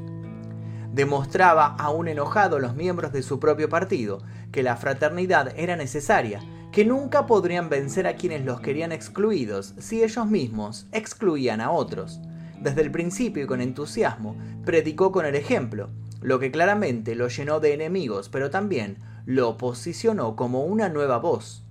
Demostraba 0.93 1.77
aún 1.79 2.09
enojado 2.09 2.57
a 2.57 2.61
los 2.61 2.75
miembros 2.75 3.13
de 3.13 3.23
su 3.23 3.39
propio 3.39 3.69
partido 3.69 4.23
que 4.51 4.63
la 4.63 4.77
fraternidad 4.77 5.53
era 5.57 5.77
necesaria, 5.77 6.43
que 6.73 6.85
nunca 6.85 7.27
podrían 7.27 7.69
vencer 7.69 8.07
a 8.07 8.17
quienes 8.17 8.45
los 8.45 8.61
querían 8.61 8.93
excluidos 8.93 9.75
si 9.79 10.03
ellos 10.03 10.27
mismos 10.27 10.87
excluían 10.93 11.61
a 11.61 11.71
otros. 11.71 12.21
Desde 12.61 12.83
el 12.83 12.91
principio 12.91 13.45
y 13.45 13.47
con 13.47 13.61
entusiasmo, 13.61 14.37
predicó 14.65 15.13
con 15.13 15.27
el 15.27 15.37
ejemplo, 15.37 15.91
lo 16.21 16.39
que 16.39 16.51
claramente 16.51 17.15
lo 17.15 17.29
llenó 17.29 17.61
de 17.61 17.73
enemigos, 17.73 18.29
pero 18.29 18.51
también 18.51 18.99
lo 19.27 19.57
posicionó 19.57 20.37
como 20.37 20.65
una 20.65 20.89
nueva 20.89 21.19
voz. 21.19 21.65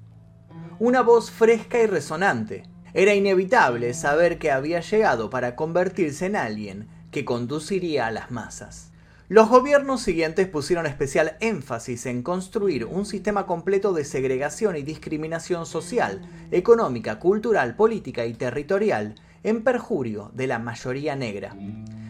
Una 0.80 1.02
voz 1.02 1.30
fresca 1.30 1.80
y 1.80 1.86
resonante. 1.86 2.64
Era 2.94 3.14
inevitable 3.14 3.94
saber 3.94 4.40
que 4.40 4.50
había 4.50 4.80
llegado 4.80 5.30
para 5.30 5.56
convertirse 5.56 6.26
en 6.26 6.36
alguien 6.36 6.88
que 7.12 7.26
conduciría 7.26 8.08
a 8.08 8.12
las 8.12 8.32
masas. 8.32 8.88
Los 9.29 9.48
gobiernos 9.48 10.01
siguientes 10.01 10.48
pusieron 10.48 10.88
especial 10.88 11.38
énfasis 11.39 12.07
en 12.07 12.24
construir 12.24 12.86
un 12.86 13.05
sistema 13.05 13.45
completo 13.45 13.93
de 13.93 14.03
segregación 14.03 14.75
y 14.75 14.81
discriminación 14.81 15.67
social, 15.67 16.27
económica, 16.50 17.19
cultural, 17.19 17.75
política 17.75 18.25
y 18.25 18.33
territorial 18.33 19.13
en 19.43 19.63
perjurio 19.63 20.31
de 20.33 20.48
la 20.48 20.57
mayoría 20.57 21.15
negra. 21.15 21.55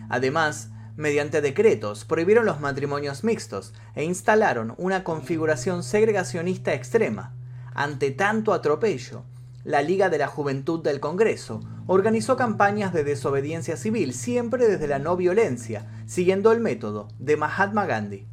Además, 0.07 0.69
mediante 0.95 1.41
decretos, 1.41 2.05
prohibieron 2.05 2.45
los 2.45 2.61
matrimonios 2.61 3.25
mixtos 3.25 3.73
e 3.95 4.05
instalaron 4.05 4.73
una 4.77 5.03
configuración 5.03 5.83
segregacionista 5.83 6.73
extrema. 6.73 7.33
Ante 7.73 8.11
tanto 8.11 8.53
atropello, 8.53 9.25
la 9.65 9.81
Liga 9.81 10.07
de 10.07 10.19
la 10.19 10.27
Juventud 10.27 10.81
del 10.81 11.01
Congreso 11.01 11.59
organizó 11.85 12.37
campañas 12.37 12.93
de 12.93 13.03
desobediencia 13.03 13.75
civil 13.75 14.13
siempre 14.13 14.67
desde 14.69 14.87
la 14.87 14.99
no 14.99 15.17
violencia, 15.17 15.85
siguiendo 16.09 16.51
el 16.51 16.59
método 16.59 17.07
de 17.19 17.37
Mahatma 17.37 17.85
Gandhi. 17.85 18.25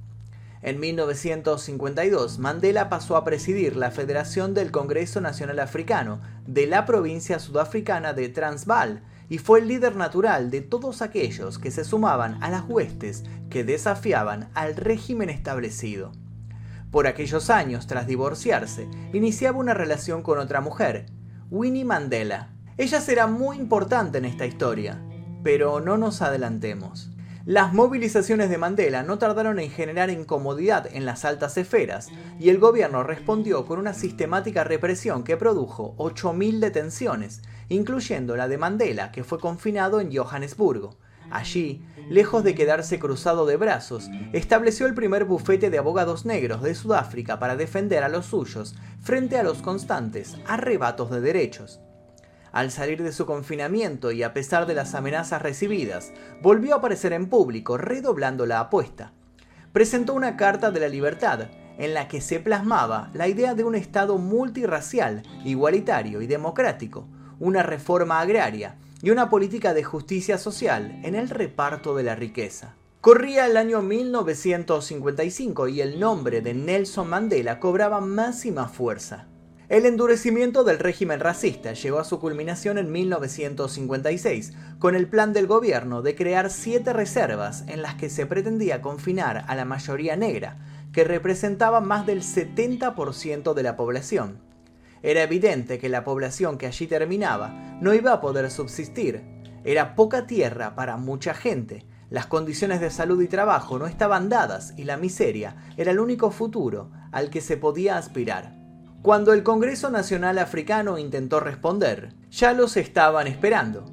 En 0.62 0.80
1952, 0.80 2.38
Mandela 2.38 2.88
pasó 2.88 3.18
a 3.18 3.25
presidir 3.25 3.76
la 3.76 3.90
Federación 3.90 4.54
del 4.54 4.71
Congreso 4.71 5.21
Nacional 5.21 5.59
Africano 5.59 6.23
de 6.47 6.66
la 6.66 6.87
provincia 6.87 7.38
sudafricana 7.38 8.14
de 8.14 8.30
Transvaal 8.30 9.02
y 9.28 9.37
fue 9.37 9.61
el 9.61 9.68
líder 9.68 9.95
natural 9.95 10.50
de 10.50 10.62
todos 10.62 11.02
aquellos 11.02 11.59
que 11.59 11.71
se 11.71 11.85
sumaban 11.85 12.42
a 12.42 12.49
las 12.49 12.64
huestes 12.66 13.25
que 13.50 13.62
desafiaban 13.62 14.49
al 14.54 14.75
régimen 14.75 15.28
establecido. 15.28 16.12
Por 16.90 17.06
aquellos 17.06 17.50
años, 17.50 17.87
tras 17.87 18.06
divorciarse, 18.06 18.88
iniciaba 19.12 19.59
una 19.59 19.75
relación 19.75 20.23
con 20.23 20.38
otra 20.38 20.62
mujer, 20.62 21.04
Winnie 21.50 21.85
Mandela. 21.85 22.54
Ella 22.78 23.02
será 23.02 23.26
muy 23.26 23.59
importante 23.59 24.16
en 24.16 24.25
esta 24.25 24.47
historia, 24.47 24.99
pero 25.42 25.80
no 25.80 25.99
nos 25.99 26.23
adelantemos. 26.23 27.11
Las 27.46 27.72
movilizaciones 27.72 28.50
de 28.50 28.58
Mandela 28.58 29.04
no 29.04 29.18
tardaron 29.18 29.60
en 29.60 29.70
generar 29.70 30.10
incomodidad 30.10 30.88
en 30.92 31.04
las 31.04 31.24
altas 31.24 31.56
esferas 31.56 32.08
y 32.40 32.48
el 32.48 32.58
gobierno 32.58 33.04
respondió 33.04 33.66
con 33.66 33.78
una 33.78 33.94
sistemática 33.94 34.64
represión 34.64 35.22
que 35.22 35.36
produjo 35.36 35.94
8.000 35.96 36.58
detenciones, 36.58 37.42
incluyendo 37.68 38.34
la 38.34 38.48
de 38.48 38.58
Mandela, 38.58 39.12
que 39.12 39.22
fue 39.22 39.38
confinado 39.38 40.00
en 40.00 40.12
Johannesburgo. 40.12 40.96
Allí, 41.30 41.86
lejos 42.10 42.42
de 42.42 42.56
quedarse 42.56 42.98
cruzado 42.98 43.46
de 43.46 43.56
brazos, 43.56 44.10
estableció 44.32 44.88
el 44.88 44.94
primer 44.94 45.24
bufete 45.24 45.70
de 45.70 45.78
abogados 45.78 46.26
negros 46.26 46.62
de 46.62 46.74
Sudáfrica 46.74 47.38
para 47.38 47.54
defender 47.54 48.02
a 48.02 48.08
los 48.08 48.26
suyos 48.26 48.74
frente 49.00 49.38
a 49.38 49.44
los 49.44 49.62
constantes 49.62 50.34
arrebatos 50.48 51.12
de 51.12 51.20
derechos. 51.20 51.78
Al 52.56 52.70
salir 52.70 53.02
de 53.02 53.12
su 53.12 53.26
confinamiento 53.26 54.12
y 54.12 54.22
a 54.22 54.32
pesar 54.32 54.64
de 54.64 54.72
las 54.72 54.94
amenazas 54.94 55.42
recibidas, 55.42 56.14
volvió 56.40 56.72
a 56.72 56.78
aparecer 56.78 57.12
en 57.12 57.26
público 57.26 57.76
redoblando 57.76 58.46
la 58.46 58.60
apuesta. 58.60 59.12
Presentó 59.75 60.14
una 60.14 60.38
Carta 60.38 60.70
de 60.70 60.80
la 60.80 60.88
Libertad, 60.88 61.50
en 61.76 61.92
la 61.92 62.08
que 62.08 62.22
se 62.22 62.40
plasmaba 62.40 63.10
la 63.12 63.28
idea 63.28 63.54
de 63.54 63.62
un 63.62 63.75
Estado 63.75 64.16
multirracial, 64.16 65.22
igualitario 65.44 66.22
y 66.22 66.26
democrático, 66.26 67.06
una 67.38 67.62
reforma 67.62 68.20
agraria, 68.20 68.76
y 69.02 69.10
una 69.10 69.28
política 69.28 69.75
de 69.75 69.84
justicia 69.84 70.38
social 70.38 70.98
en 71.02 71.14
el 71.14 71.28
reparto 71.28 71.94
de 71.94 72.04
la 72.04 72.14
riqueza. 72.14 72.75
Corría 73.02 73.44
el 73.44 73.58
año 73.58 73.82
1955 73.82 75.68
y 75.68 75.82
el 75.82 76.00
nombre 76.00 76.40
de 76.40 76.54
Nelson 76.54 77.10
Mandela 77.10 77.60
cobraba 77.60 78.00
más 78.00 78.46
y 78.46 78.50
más 78.50 78.72
fuerza. 78.72 79.26
El 79.68 79.85
endurecimiento 79.85 80.62
del 80.62 80.78
régimen 80.78 81.18
racista 81.18 81.73
llegó 81.73 81.99
a 81.99 82.04
su 82.04 82.20
culminación 82.20 82.78
en 82.78 82.92
1956, 82.92 84.52
con 84.78 84.94
el 84.94 85.08
plan 85.08 85.32
del 85.32 85.49
gobierno 85.49 86.02
de 86.02 86.14
crear 86.14 86.50
siete 86.50 86.92
reservas 86.92 87.64
en 87.66 87.82
las 87.82 87.96
que 87.96 88.08
se 88.08 88.26
pretendía 88.26 88.80
confinar 88.80 89.44
a 89.49 89.56
la 89.56 89.64
mayoría 89.64 90.14
negra, 90.14 90.58
que 90.92 91.02
representaba 91.02 91.80
más 91.80 92.06
del 92.06 92.23
70% 92.23 93.54
de 93.54 93.62
la 93.64 93.75
población. 93.75 94.38
Era 95.02 95.25
evidente 95.25 95.80
que 95.80 95.88
la 95.88 96.04
población 96.04 96.58
que 96.58 96.66
allí 96.66 96.87
terminaba 96.87 97.76
no 97.80 97.92
iba 97.92 98.12
a 98.12 98.20
poder 98.20 98.52
subsistir. 98.52 99.25
Era 99.64 99.96
poca 99.96 100.28
tierra 100.28 100.76
para 100.76 100.96
mucha 100.96 101.35
gente, 101.35 101.85
las 102.08 102.26
condiciones 102.26 102.80
de 102.80 102.90
salud 102.90 103.20
y 103.20 103.26
trabajo 103.26 103.80
no 103.80 103.88
estaban 103.88 104.28
dadas 104.28 104.75
y 104.76 104.85
la 104.85 104.96
miseria 104.96 105.56
era 105.76 105.90
el 105.90 105.99
único 105.99 106.30
futuro 106.30 106.92
al 107.11 107.30
que 107.30 107.40
se 107.40 107.56
podía 107.56 107.99
aspirar. 107.99 108.55
Cuando 109.06 109.32
el 109.32 109.44
Congreso 109.44 109.88
Nacional 109.88 110.36
Africano 110.36 110.98
intentó 110.98 111.38
responder, 111.38 112.12
ya 112.28 112.52
los 112.54 112.76
estaban 112.76 113.28
esperando. 113.28 113.84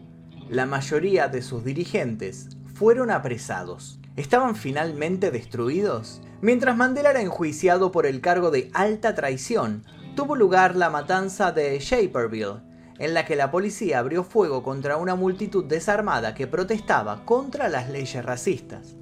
La 0.49 0.65
mayoría 0.65 1.27
de 1.27 1.43
sus 1.43 1.63
dirigentes 1.63 2.49
fueron 2.73 3.11
apresados. 3.11 3.99
¿Estaban 4.15 4.55
finalmente 4.55 5.29
destruidos? 5.29 6.19
Mientras 6.41 6.75
Mandela 6.75 7.11
era 7.11 7.21
enjuiciado 7.21 7.91
por 7.91 8.07
el 8.07 8.21
cargo 8.21 8.49
de 8.49 8.71
alta 8.73 9.13
traición, 9.13 9.83
tuvo 10.15 10.35
lugar 10.35 10.75
la 10.75 10.89
matanza 10.89 11.51
de 11.51 11.77
Shaperville, 11.77 12.63
en 12.97 13.13
la 13.13 13.23
que 13.23 13.35
la 13.35 13.51
policía 13.51 13.99
abrió 13.99 14.23
fuego 14.23 14.63
contra 14.63 14.97
una 14.97 15.13
multitud 15.13 15.65
desarmada 15.65 16.33
que 16.33 16.47
protestaba 16.47 17.23
contra 17.23 17.69
las 17.69 17.87
leyes 17.87 18.25
racistas. 18.25 18.95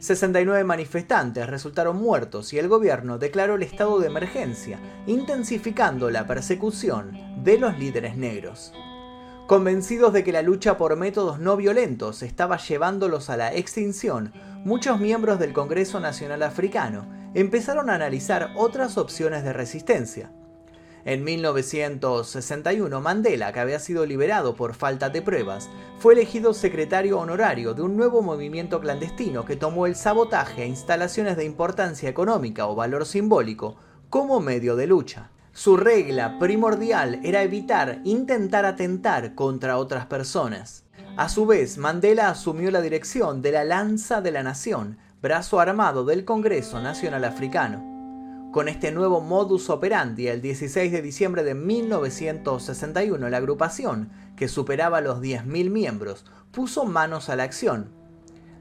69 0.00 0.62
manifestantes 0.62 1.46
resultaron 1.48 1.96
muertos 1.96 2.52
y 2.52 2.58
el 2.58 2.68
gobierno 2.68 3.18
declaró 3.18 3.56
el 3.56 3.64
estado 3.64 3.98
de 3.98 4.06
emergencia, 4.06 4.78
intensificando 5.06 6.10
la 6.10 6.26
persecución 6.26 7.42
de 7.42 7.58
los 7.58 7.78
líderes 7.78 8.16
negros. 8.16 8.72
Convencidos 9.48 10.12
de 10.12 10.22
que 10.22 10.32
la 10.32 10.42
lucha 10.42 10.76
por 10.76 10.94
métodos 10.96 11.40
no 11.40 11.56
violentos 11.56 12.22
estaba 12.22 12.58
llevándolos 12.58 13.30
a 13.30 13.36
la 13.36 13.54
extinción, 13.54 14.32
muchos 14.64 15.00
miembros 15.00 15.38
del 15.38 15.52
Congreso 15.52 16.00
Nacional 16.00 16.42
Africano 16.42 17.08
empezaron 17.34 17.90
a 17.90 17.94
analizar 17.94 18.52
otras 18.56 18.98
opciones 18.98 19.42
de 19.42 19.52
resistencia. 19.52 20.30
En 21.04 21.24
1961, 21.24 23.00
Mandela, 23.00 23.52
que 23.52 23.60
había 23.60 23.78
sido 23.78 24.04
liberado 24.04 24.54
por 24.54 24.74
falta 24.74 25.08
de 25.10 25.22
pruebas, 25.22 25.68
fue 25.98 26.14
elegido 26.14 26.54
secretario 26.54 27.18
honorario 27.18 27.74
de 27.74 27.82
un 27.82 27.96
nuevo 27.96 28.22
movimiento 28.22 28.80
clandestino 28.80 29.44
que 29.44 29.56
tomó 29.56 29.86
el 29.86 29.94
sabotaje 29.94 30.62
a 30.62 30.66
instalaciones 30.66 31.36
de 31.36 31.44
importancia 31.44 32.08
económica 32.08 32.66
o 32.66 32.74
valor 32.74 33.06
simbólico 33.06 33.76
como 34.10 34.40
medio 34.40 34.76
de 34.76 34.86
lucha. 34.86 35.30
Su 35.52 35.76
regla 35.76 36.38
primordial 36.38 37.20
era 37.24 37.42
evitar 37.42 38.00
intentar 38.04 38.64
atentar 38.64 39.34
contra 39.34 39.76
otras 39.78 40.06
personas. 40.06 40.84
A 41.16 41.28
su 41.28 41.46
vez, 41.46 41.78
Mandela 41.78 42.28
asumió 42.28 42.70
la 42.70 42.80
dirección 42.80 43.42
de 43.42 43.52
la 43.52 43.64
Lanza 43.64 44.20
de 44.20 44.30
la 44.30 44.44
Nación, 44.44 44.98
brazo 45.20 45.58
armado 45.58 46.04
del 46.04 46.24
Congreso 46.24 46.80
Nacional 46.80 47.24
Africano. 47.24 47.97
Con 48.52 48.66
este 48.66 48.92
nuevo 48.92 49.20
modus 49.20 49.68
operandi, 49.68 50.28
el 50.28 50.40
16 50.40 50.90
de 50.90 51.02
diciembre 51.02 51.44
de 51.44 51.54
1961, 51.54 53.28
la 53.28 53.36
agrupación, 53.36 54.10
que 54.36 54.48
superaba 54.48 55.02
los 55.02 55.20
10.000 55.20 55.68
miembros, 55.68 56.24
puso 56.50 56.86
manos 56.86 57.28
a 57.28 57.36
la 57.36 57.42
acción, 57.42 57.90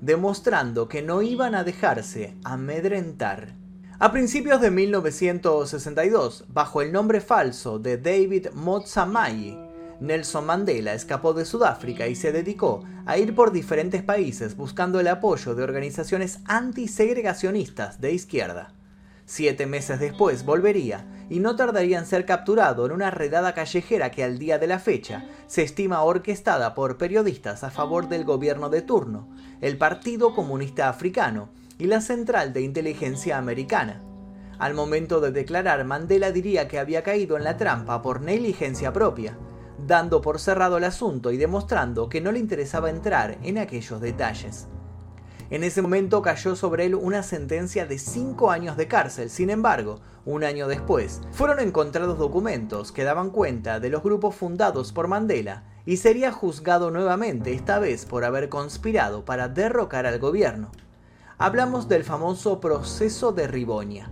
demostrando 0.01 0.89
que 0.89 1.01
no 1.01 1.21
iban 1.21 1.55
a 1.55 1.63
dejarse 1.63 2.35
amedrentar. 2.43 3.55
A 3.97 4.11
principios 4.11 4.59
de 4.59 4.71
1962, 4.71 6.45
bajo 6.49 6.81
el 6.81 6.91
nombre 6.91 7.21
falso 7.21 7.79
de 7.79 7.97
David 7.97 8.47
Motsamai, 8.53 9.57
Nelson 10.01 10.45
Mandela 10.45 10.93
escapó 10.93 11.33
de 11.33 11.45
Sudáfrica 11.45 12.07
y 12.07 12.15
se 12.15 12.33
dedicó 12.33 12.83
a 13.05 13.17
ir 13.17 13.33
por 13.33 13.53
diferentes 13.53 14.03
países 14.03 14.57
buscando 14.57 14.99
el 14.99 15.07
apoyo 15.07 15.55
de 15.55 15.63
organizaciones 15.63 16.39
antisegregacionistas 16.45 18.01
de 18.01 18.11
izquierda. 18.11 18.76
Siete 19.29 19.65
meses 19.65 19.99
después 19.99 20.45
volvería 20.45 21.05
y 21.29 21.41
no 21.41 21.57
tardaría 21.57 21.99
en 21.99 22.05
ser 22.05 22.25
capturado 22.25 22.85
en 22.85 22.93
una 22.93 23.11
redada 23.11 23.53
callejera 23.53 24.09
que 24.09 24.23
al 24.23 24.39
día 24.39 24.57
de 24.57 24.67
la 24.67 24.79
fecha 24.79 25.25
se 25.47 25.63
estima 25.63 26.01
orquestada 26.01 26.73
por 26.73 26.97
periodistas 26.97 27.65
a 27.65 27.69
favor 27.69 28.07
del 28.07 28.23
gobierno 28.23 28.69
de 28.69 28.81
turno, 28.81 29.27
el 29.59 29.77
Partido 29.77 30.33
Comunista 30.33 30.87
Africano 30.87 31.49
y 31.77 31.87
la 31.87 31.99
Central 31.99 32.53
de 32.53 32.61
Inteligencia 32.61 33.37
Americana. 33.37 34.01
Al 34.59 34.73
momento 34.73 35.19
de 35.19 35.31
declarar, 35.31 35.83
Mandela 35.83 36.31
diría 36.31 36.69
que 36.69 36.79
había 36.79 37.03
caído 37.03 37.35
en 37.35 37.43
la 37.43 37.57
trampa 37.57 38.01
por 38.01 38.21
negligencia 38.21 38.93
propia, 38.93 39.37
dando 39.85 40.21
por 40.21 40.39
cerrado 40.39 40.77
el 40.77 40.85
asunto 40.85 41.33
y 41.33 41.37
demostrando 41.37 42.07
que 42.07 42.21
no 42.21 42.31
le 42.31 42.39
interesaba 42.39 42.89
entrar 42.89 43.37
en 43.43 43.57
aquellos 43.57 43.99
detalles. 43.99 44.69
En 45.49 45.63
ese 45.63 45.81
momento 45.81 46.21
cayó 46.21 46.57
sobre 46.57 46.85
él 46.85 46.95
una 46.95 47.23
sentencia 47.23 47.85
de 47.85 47.99
5 47.99 48.51
años 48.51 48.75
de 48.75 48.89
cárcel. 48.89 49.29
Sin 49.29 49.49
embargo, 49.49 50.01
un 50.25 50.43
año 50.43 50.67
después, 50.67 51.21
fueron 51.31 51.59
encontrados 51.59 52.17
documentos 52.17 52.91
que 52.91 53.05
daban 53.05 53.29
cuenta 53.29 53.79
de 53.79 53.89
los 53.89 54.03
grupos 54.03 54.35
fundados 54.35 54.91
por 54.91 55.07
Mandela 55.07 55.63
y 55.85 55.97
sería 55.97 56.33
juzgado 56.33 56.91
nuevamente, 56.91 57.53
esta 57.53 57.79
vez 57.79 58.05
por 58.05 58.25
haber 58.25 58.49
conspirado 58.49 59.23
para 59.23 59.47
derrocar 59.47 60.05
al 60.05 60.19
gobierno. 60.19 60.69
Hablamos 61.37 61.87
del 61.87 62.03
famoso 62.03 62.59
proceso 62.59 63.31
de 63.31 63.47
Ribonia. 63.47 64.11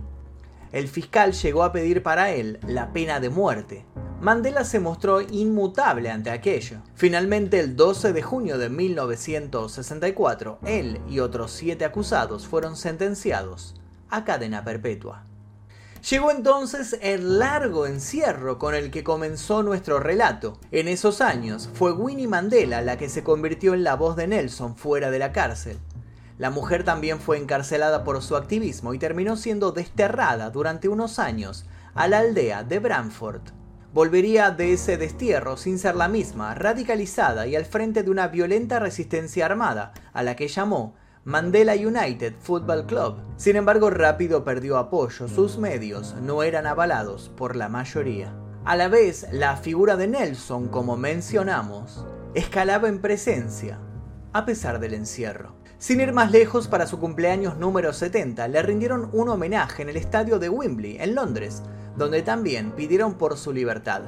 El 0.72 0.88
fiscal 0.88 1.32
llegó 1.32 1.64
a 1.64 1.72
pedir 1.72 2.02
para 2.02 2.30
él 2.30 2.60
la 2.66 2.94
pena 2.94 3.20
de 3.20 3.28
muerte, 3.28 3.84
Mandela 4.20 4.64
se 4.64 4.80
mostró 4.80 5.20
inmutable 5.20 6.10
ante 6.10 6.30
aquello. 6.30 6.78
Finalmente, 6.94 7.60
el 7.60 7.76
12 7.76 8.14
de 8.14 8.22
junio 8.22 8.56
de 8.56 8.70
1964, 8.70 10.58
él 10.64 11.00
y 11.06 11.20
otros 11.20 11.52
siete 11.52 11.84
acusados 11.84 12.46
fueron 12.46 12.76
sentenciados 12.76 13.74
a 14.08 14.24
cadena 14.24 14.64
perpetua. 14.64 15.26
Llegó 16.08 16.30
entonces 16.30 16.98
el 17.02 17.38
largo 17.38 17.86
encierro 17.86 18.58
con 18.58 18.74
el 18.74 18.90
que 18.90 19.04
comenzó 19.04 19.62
nuestro 19.62 20.00
relato. 20.00 20.58
En 20.70 20.88
esos 20.88 21.20
años 21.20 21.68
fue 21.74 21.92
Winnie 21.92 22.26
Mandela 22.26 22.80
la 22.80 22.96
que 22.96 23.10
se 23.10 23.22
convirtió 23.22 23.74
en 23.74 23.84
la 23.84 23.96
voz 23.96 24.16
de 24.16 24.28
Nelson 24.28 24.76
fuera 24.76 25.10
de 25.10 25.18
la 25.18 25.32
cárcel. 25.32 25.78
La 26.38 26.50
mujer 26.50 26.84
también 26.84 27.20
fue 27.20 27.36
encarcelada 27.36 28.02
por 28.02 28.22
su 28.22 28.36
activismo 28.36 28.94
y 28.94 28.98
terminó 28.98 29.36
siendo 29.36 29.72
desterrada 29.72 30.48
durante 30.50 30.88
unos 30.88 31.18
años 31.18 31.66
a 31.94 32.08
la 32.08 32.20
aldea 32.20 32.62
de 32.62 32.78
Bramford 32.78 33.55
volvería 33.96 34.50
de 34.50 34.74
ese 34.74 34.98
destierro 34.98 35.56
sin 35.56 35.78
ser 35.78 35.96
la 35.96 36.06
misma, 36.06 36.54
radicalizada 36.54 37.46
y 37.46 37.56
al 37.56 37.64
frente 37.64 38.02
de 38.02 38.10
una 38.10 38.28
violenta 38.28 38.78
resistencia 38.78 39.46
armada, 39.46 39.94
a 40.12 40.22
la 40.22 40.36
que 40.36 40.48
llamó 40.48 40.94
Mandela 41.24 41.72
United 41.72 42.34
Football 42.38 42.84
Club. 42.84 43.16
Sin 43.38 43.56
embargo, 43.56 43.88
rápido 43.88 44.44
perdió 44.44 44.76
apoyo, 44.76 45.28
sus 45.28 45.56
medios 45.56 46.14
no 46.20 46.42
eran 46.42 46.66
avalados 46.66 47.30
por 47.38 47.56
la 47.56 47.70
mayoría. 47.70 48.34
A 48.66 48.76
la 48.76 48.88
vez, 48.88 49.28
la 49.32 49.56
figura 49.56 49.96
de 49.96 50.08
Nelson, 50.08 50.68
como 50.68 50.98
mencionamos, 50.98 52.04
escalaba 52.34 52.90
en 52.90 53.00
presencia, 53.00 53.78
a 54.34 54.44
pesar 54.44 54.78
del 54.78 54.92
encierro. 54.92 55.56
Sin 55.78 56.02
ir 56.02 56.12
más 56.12 56.32
lejos, 56.32 56.68
para 56.68 56.86
su 56.86 57.00
cumpleaños 57.00 57.56
número 57.56 57.94
70, 57.94 58.46
le 58.48 58.60
rindieron 58.60 59.08
un 59.14 59.30
homenaje 59.30 59.80
en 59.80 59.88
el 59.88 59.96
estadio 59.96 60.38
de 60.38 60.50
Wembley, 60.50 60.98
en 61.00 61.14
Londres, 61.14 61.62
donde 61.96 62.22
también 62.22 62.72
pidieron 62.72 63.14
por 63.14 63.36
su 63.36 63.52
libertad. 63.52 64.02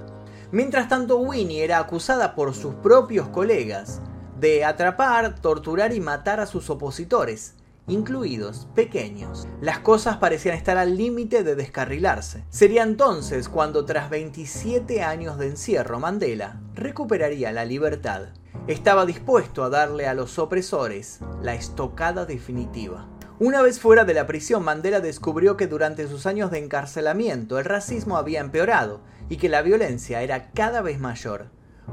Mientras 0.50 0.88
tanto, 0.88 1.18
Winnie 1.18 1.62
era 1.62 1.78
acusada 1.78 2.34
por 2.34 2.54
sus 2.54 2.74
propios 2.74 3.28
colegas 3.28 4.00
de 4.38 4.64
atrapar, 4.64 5.40
torturar 5.40 5.92
y 5.92 6.00
matar 6.00 6.40
a 6.40 6.46
sus 6.46 6.70
opositores, 6.70 7.54
incluidos 7.88 8.68
pequeños. 8.74 9.48
Las 9.60 9.80
cosas 9.80 10.18
parecían 10.18 10.56
estar 10.56 10.78
al 10.78 10.96
límite 10.96 11.42
de 11.42 11.54
descarrilarse. 11.54 12.44
Sería 12.50 12.82
entonces 12.82 13.48
cuando 13.48 13.84
tras 13.84 14.10
27 14.10 15.02
años 15.02 15.38
de 15.38 15.48
encierro 15.48 15.98
Mandela 15.98 16.60
recuperaría 16.74 17.52
la 17.52 17.64
libertad. 17.64 18.28
Estaba 18.66 19.06
dispuesto 19.06 19.64
a 19.64 19.70
darle 19.70 20.06
a 20.06 20.14
los 20.14 20.38
opresores 20.38 21.20
la 21.42 21.54
estocada 21.54 22.26
definitiva. 22.26 23.08
Una 23.40 23.62
vez 23.62 23.78
fuera 23.78 24.04
de 24.04 24.14
la 24.14 24.26
prisión, 24.26 24.64
Mandela 24.64 24.98
descubrió 24.98 25.56
que 25.56 25.68
durante 25.68 26.08
sus 26.08 26.26
años 26.26 26.50
de 26.50 26.58
encarcelamiento 26.58 27.60
el 27.60 27.66
racismo 27.66 28.16
había 28.16 28.40
empeorado 28.40 29.00
y 29.28 29.36
que 29.36 29.48
la 29.48 29.62
violencia 29.62 30.22
era 30.22 30.50
cada 30.50 30.82
vez 30.82 30.98
mayor. 30.98 31.46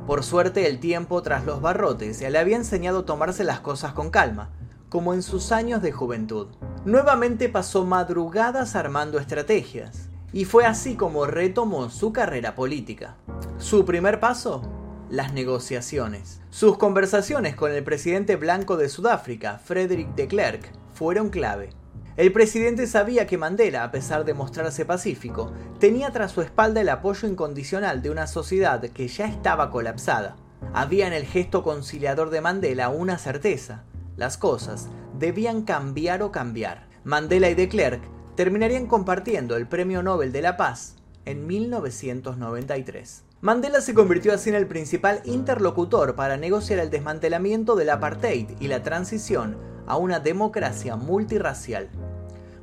Por 0.08 0.24
suerte, 0.24 0.66
el 0.66 0.80
tiempo 0.80 1.22
tras 1.22 1.46
los 1.46 1.62
barrotes 1.62 2.20
le 2.20 2.40
había 2.40 2.56
enseñado 2.56 3.00
a 3.00 3.06
tomarse 3.06 3.44
las 3.44 3.60
cosas 3.60 3.94
con 3.94 4.10
calma, 4.10 4.50
como 4.90 5.14
en 5.14 5.22
sus 5.22 5.52
años 5.52 5.84
de 5.84 5.92
juventud. 5.92 6.48
Nuevamente 6.84 7.48
pasó 7.48 7.86
madrugadas 7.86 8.76
armando 8.76 9.20
estrategias, 9.20 10.10
y 10.34 10.46
fue 10.46 10.66
así 10.66 10.96
como 10.96 11.28
retomó 11.28 11.92
su 11.92 12.12
carrera 12.12 12.56
política. 12.56 13.18
Su 13.60 13.86
primer 13.86 14.20
paso, 14.20 14.64
las 15.12 15.32
negociaciones. 15.32 16.42
Sus 16.50 16.80
conversaciones 16.80 17.56
con 17.56 17.72
el 17.72 17.84
presidente 17.84 18.36
blanco 18.36 18.78
de 18.78 18.90
Sudáfrica, 18.90 19.60
Frederick 19.60 20.16
de 20.16 20.28
Klerk, 20.28 20.85
fueron 20.96 21.30
clave. 21.30 21.70
El 22.16 22.32
presidente 22.32 22.88
sabía 22.88 23.28
que 23.28 23.38
Mandela, 23.38 23.84
a 23.84 23.92
pesar 23.92 24.24
de 24.24 24.34
mostrarse 24.34 24.86
pacífico, 24.86 25.52
tenía 25.80 26.12
tras 26.12 26.32
su 26.32 26.42
espalda 26.42 26.80
el 26.80 26.88
apoyo 26.88 27.28
incondicional 27.28 28.02
de 28.02 28.10
una 28.10 28.26
sociedad 28.26 28.82
que 28.82 29.10
ya 29.10 29.26
estaba 29.26 29.70
colapsada. 29.70 30.38
Había 30.74 31.08
en 31.08 31.14
el 31.14 31.26
gesto 31.26 31.62
conciliador 31.62 32.30
de 32.30 32.40
Mandela 32.40 32.88
una 32.88 33.18
certeza. 33.18 33.84
Las 34.16 34.38
cosas 34.38 34.88
debían 35.20 35.64
cambiar 35.64 36.24
o 36.24 36.32
cambiar. 36.32 36.88
Mandela 37.04 37.50
y 37.50 37.56
de 37.56 37.68
Klerk 37.68 38.02
terminarían 38.36 38.88
compartiendo 38.88 39.58
el 39.58 39.68
Premio 39.68 40.02
Nobel 40.02 40.32
de 40.32 40.42
la 40.42 40.56
Paz 40.56 40.96
en 41.26 41.46
1993. 41.46 43.24
Mandela 43.42 43.82
se 43.82 43.94
convirtió 43.94 44.34
así 44.34 44.50
en 44.50 44.56
el 44.56 44.68
principal 44.68 45.22
interlocutor 45.26 46.16
para 46.16 46.38
negociar 46.38 46.80
el 46.80 46.90
desmantelamiento 46.90 47.76
del 47.76 47.90
apartheid 47.90 48.52
y 48.62 48.70
la 48.70 48.82
transición 48.84 49.75
a 49.88 49.98
una 49.98 50.20
democracia 50.20 50.96
multirracial. 50.96 51.90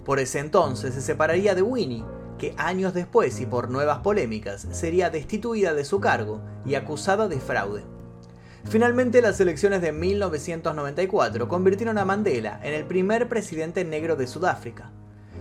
Por 0.04 0.18
ese 0.18 0.40
entonces 0.40 0.94
se 0.94 1.00
separaría 1.00 1.54
de 1.54 1.62
Winnie, 1.62 2.04
que 2.38 2.54
años 2.56 2.92
después 2.92 3.40
y 3.40 3.46
por 3.46 3.70
nuevas 3.70 3.98
polémicas 3.98 4.66
sería 4.72 5.10
destituida 5.10 5.74
de 5.74 5.84
su 5.84 6.00
cargo 6.00 6.40
y 6.64 6.74
acusada 6.74 7.28
de 7.28 7.38
fraude. 7.38 7.84
Finalmente 8.64 9.22
las 9.22 9.40
elecciones 9.40 9.82
de 9.82 9.92
1994 9.92 11.48
convirtieron 11.48 11.98
a 11.98 12.04
Mandela 12.04 12.60
en 12.62 12.74
el 12.74 12.84
primer 12.84 13.28
presidente 13.28 13.84
negro 13.84 14.16
de 14.16 14.26
Sudáfrica. 14.26 14.90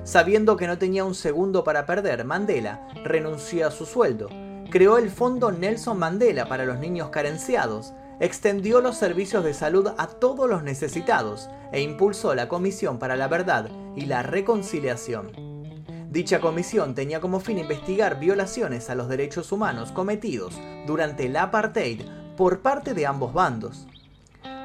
Sabiendo 0.04 0.58
que 0.58 0.68
no 0.68 0.80
tenía 0.80 1.06
un 1.06 1.14
segundo 1.14 1.64
para 1.64 1.86
perder, 1.86 2.26
Mandela 2.26 2.88
renunció 3.04 3.68
a 3.68 3.72
su 3.72 3.86
sueldo, 3.86 4.30
creó 4.72 4.98
el 4.98 5.12
Fondo 5.12 5.52
Nelson 5.52 6.00
Mandela 6.00 6.48
para 6.48 6.66
los 6.66 6.80
niños 6.80 7.10
carenciados, 7.10 7.94
extendió 8.22 8.82
los 8.82 8.98
servicios 8.98 9.44
de 9.44 9.56
salud 9.56 9.90
a 9.98 10.06
todos 10.08 10.48
los 10.48 10.62
necesitados 10.62 11.50
e 11.72 11.82
impulsó 11.82 12.36
la 12.36 12.48
Comisión 12.48 13.00
para 13.00 13.16
la 13.16 13.28
Verdad 13.28 13.70
y 13.96 14.06
la 14.06 14.22
Reconciliación. 14.22 15.32
Dicha 16.12 16.40
comisión 16.40 16.94
tenía 16.94 17.20
como 17.20 17.40
fin 17.40 17.58
investigar 17.58 18.20
violaciones 18.20 18.90
a 18.90 18.96
los 18.96 19.08
derechos 19.08 19.52
humanos 19.52 19.92
cometidos 19.92 20.60
durante 20.86 21.26
el 21.26 21.36
apartheid 21.36 22.02
por 22.38 22.60
parte 22.60 22.94
de 22.94 23.08
ambos 23.08 23.34
bandos. 23.34 23.88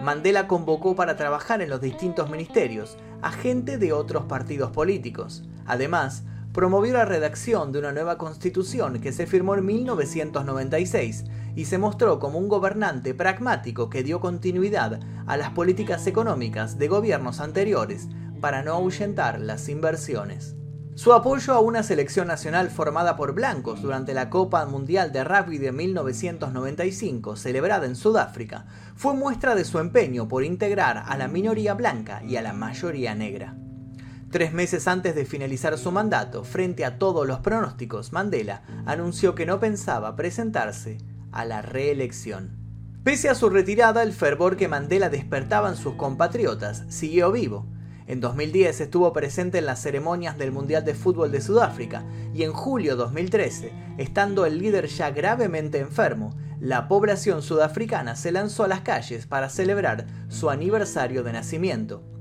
Mandela 0.03 0.49
convocó 0.49 0.95
para 0.95 1.16
trabajar 1.16 1.62
en 1.62 1.71
los 1.71 1.81
distintos 1.81 2.29
ministerios 2.29 2.99
a 3.23 3.33
gente 3.33 3.79
de 3.79 3.92
otros 3.95 4.25
partidos 4.25 4.71
políticos. 4.73 5.45
Además, 5.64 6.25
promovió 6.57 6.95
la 6.95 7.05
redacción 7.05 7.71
de 7.71 7.81
una 7.81 7.92
nueva 7.92 8.16
constitución 8.16 8.99
que 9.03 9.12
se 9.12 9.27
firmó 9.27 9.57
en 9.57 9.66
1996 9.66 11.25
y 11.55 11.66
se 11.66 11.77
mostró 11.77 12.19
como 12.19 12.38
un 12.38 12.49
gobernante 12.49 13.12
pragmático 13.12 13.90
que 13.90 14.03
dio 14.03 14.21
continuidad 14.21 15.01
a 15.27 15.37
las 15.37 15.51
políticas 15.51 16.07
económicas 16.07 16.79
de 16.79 16.88
gobiernos 16.88 17.40
anteriores 17.40 18.09
para 18.40 18.62
no 18.62 18.73
ahuyentar 18.73 19.38
las 19.38 19.69
inversiones. 19.69 20.57
Su 20.95 21.12
apoyo 21.12 21.53
a 21.53 21.61
una 21.61 21.83
selección 21.83 22.27
nacional 22.27 22.71
formada 22.71 23.16
por 23.16 23.35
blancos 23.35 23.83
durante 23.83 24.14
la 24.14 24.31
Copa 24.31 24.64
Mundial 24.64 25.12
de 25.12 25.25
Rugby 25.25 25.59
de 25.59 25.73
1995, 25.73 27.37
celebrada 27.37 27.85
en 27.85 27.97
Sudáfrica, 27.97 28.64
fue 28.95 29.12
muestra 29.12 29.55
de 29.55 29.66
su 29.66 29.79
empeño 29.79 30.27
por 30.27 30.42
integrar 30.42 31.05
a 31.07 31.19
la 31.19 31.29
minoría 31.29 31.75
blanca 31.75 32.23
y 32.23 32.37
a 32.37 32.40
la 32.40 32.55
mayoría 32.55 33.14
negra. 33.14 33.59
Tres 34.37 34.53
meses 34.53 34.87
antes 34.87 35.14
de 35.14 35.25
finalizar 35.25 35.79
su 35.79 35.90
mandato, 35.90 36.44
frente 36.44 36.85
a 36.85 36.99
todos 36.99 37.27
los 37.27 37.38
pronósticos, 37.38 38.12
Mandela 38.12 38.64
anunció 38.85 39.35
que 39.35 39.46
no 39.46 39.61
pensaba 39.61 40.14
presentarse 40.14 40.99
a 41.33 41.46
la 41.46 41.62
reelección. 41.62 42.51
Pese 43.03 43.31
a 43.31 43.35
su 43.35 43.49
retirada, 43.49 44.03
el 44.03 44.12
fervor 44.12 44.59
que 44.59 44.68
Mandela 44.68 45.09
despertaba 45.09 45.70
en 45.70 45.77
sus 45.77 45.94
compatriotas 45.94 46.85
siguió 46.90 47.33
vivo 47.33 47.64
en 48.07 48.20
2010 48.20 48.83
estuvo 48.83 49.11
presente 49.14 49.57
en 49.57 49.64
las 49.64 49.81
ceremonias 49.81 50.37
del 50.37 50.53
Mundial 50.53 50.85
de 50.85 50.94
Fútbol 50.94 51.33
de 51.33 51.40
Sudáfrica 51.40 52.05
y 52.35 52.42
en 52.42 52.53
julio 52.53 52.94
2013, 52.94 53.72
estando 53.96 54.44
el 54.44 54.59
líder 54.59 54.87
ya 54.87 55.12
gravemente 55.12 55.79
enfermo, 55.79 56.37
la 56.61 56.88
población 56.88 57.40
sudafricana 57.40 58.14
se 58.14 58.33
lanzó 58.33 58.64
a 58.64 58.68
las 58.68 58.83
calles 58.83 59.27
para 59.27 59.49
celebrar 59.49 60.07
su 60.29 60.51
aniversario 60.51 61.25
de 61.25 61.33
nacimiento. 61.33 62.15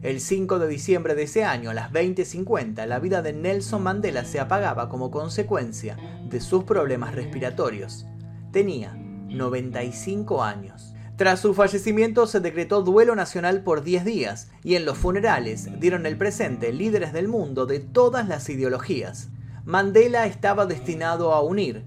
El 0.00 0.20
5 0.20 0.60
de 0.60 0.68
diciembre 0.68 1.16
de 1.16 1.24
ese 1.24 1.42
año, 1.42 1.70
a 1.70 1.74
las 1.74 1.90
20.50, 1.90 2.86
la 2.86 3.00
vida 3.00 3.20
de 3.20 3.32
Nelson 3.32 3.82
Mandela 3.82 4.24
se 4.24 4.38
apagaba 4.38 4.88
como 4.88 5.10
consecuencia 5.10 5.96
de 6.28 6.40
sus 6.40 6.62
problemas 6.62 7.16
respiratorios. 7.16 8.06
Tenía 8.52 8.94
95 8.94 10.44
años. 10.44 10.94
Tras 11.16 11.40
su 11.40 11.52
fallecimiento 11.52 12.28
se 12.28 12.38
decretó 12.38 12.82
duelo 12.82 13.16
nacional 13.16 13.64
por 13.64 13.82
10 13.82 14.04
días 14.04 14.52
y 14.62 14.76
en 14.76 14.84
los 14.84 14.96
funerales 14.96 15.68
dieron 15.80 16.06
el 16.06 16.16
presente 16.16 16.72
líderes 16.72 17.12
del 17.12 17.26
mundo 17.26 17.66
de 17.66 17.80
todas 17.80 18.28
las 18.28 18.48
ideologías. 18.48 19.30
Mandela 19.64 20.26
estaba 20.26 20.64
destinado 20.64 21.32
a 21.34 21.42
unir, 21.42 21.84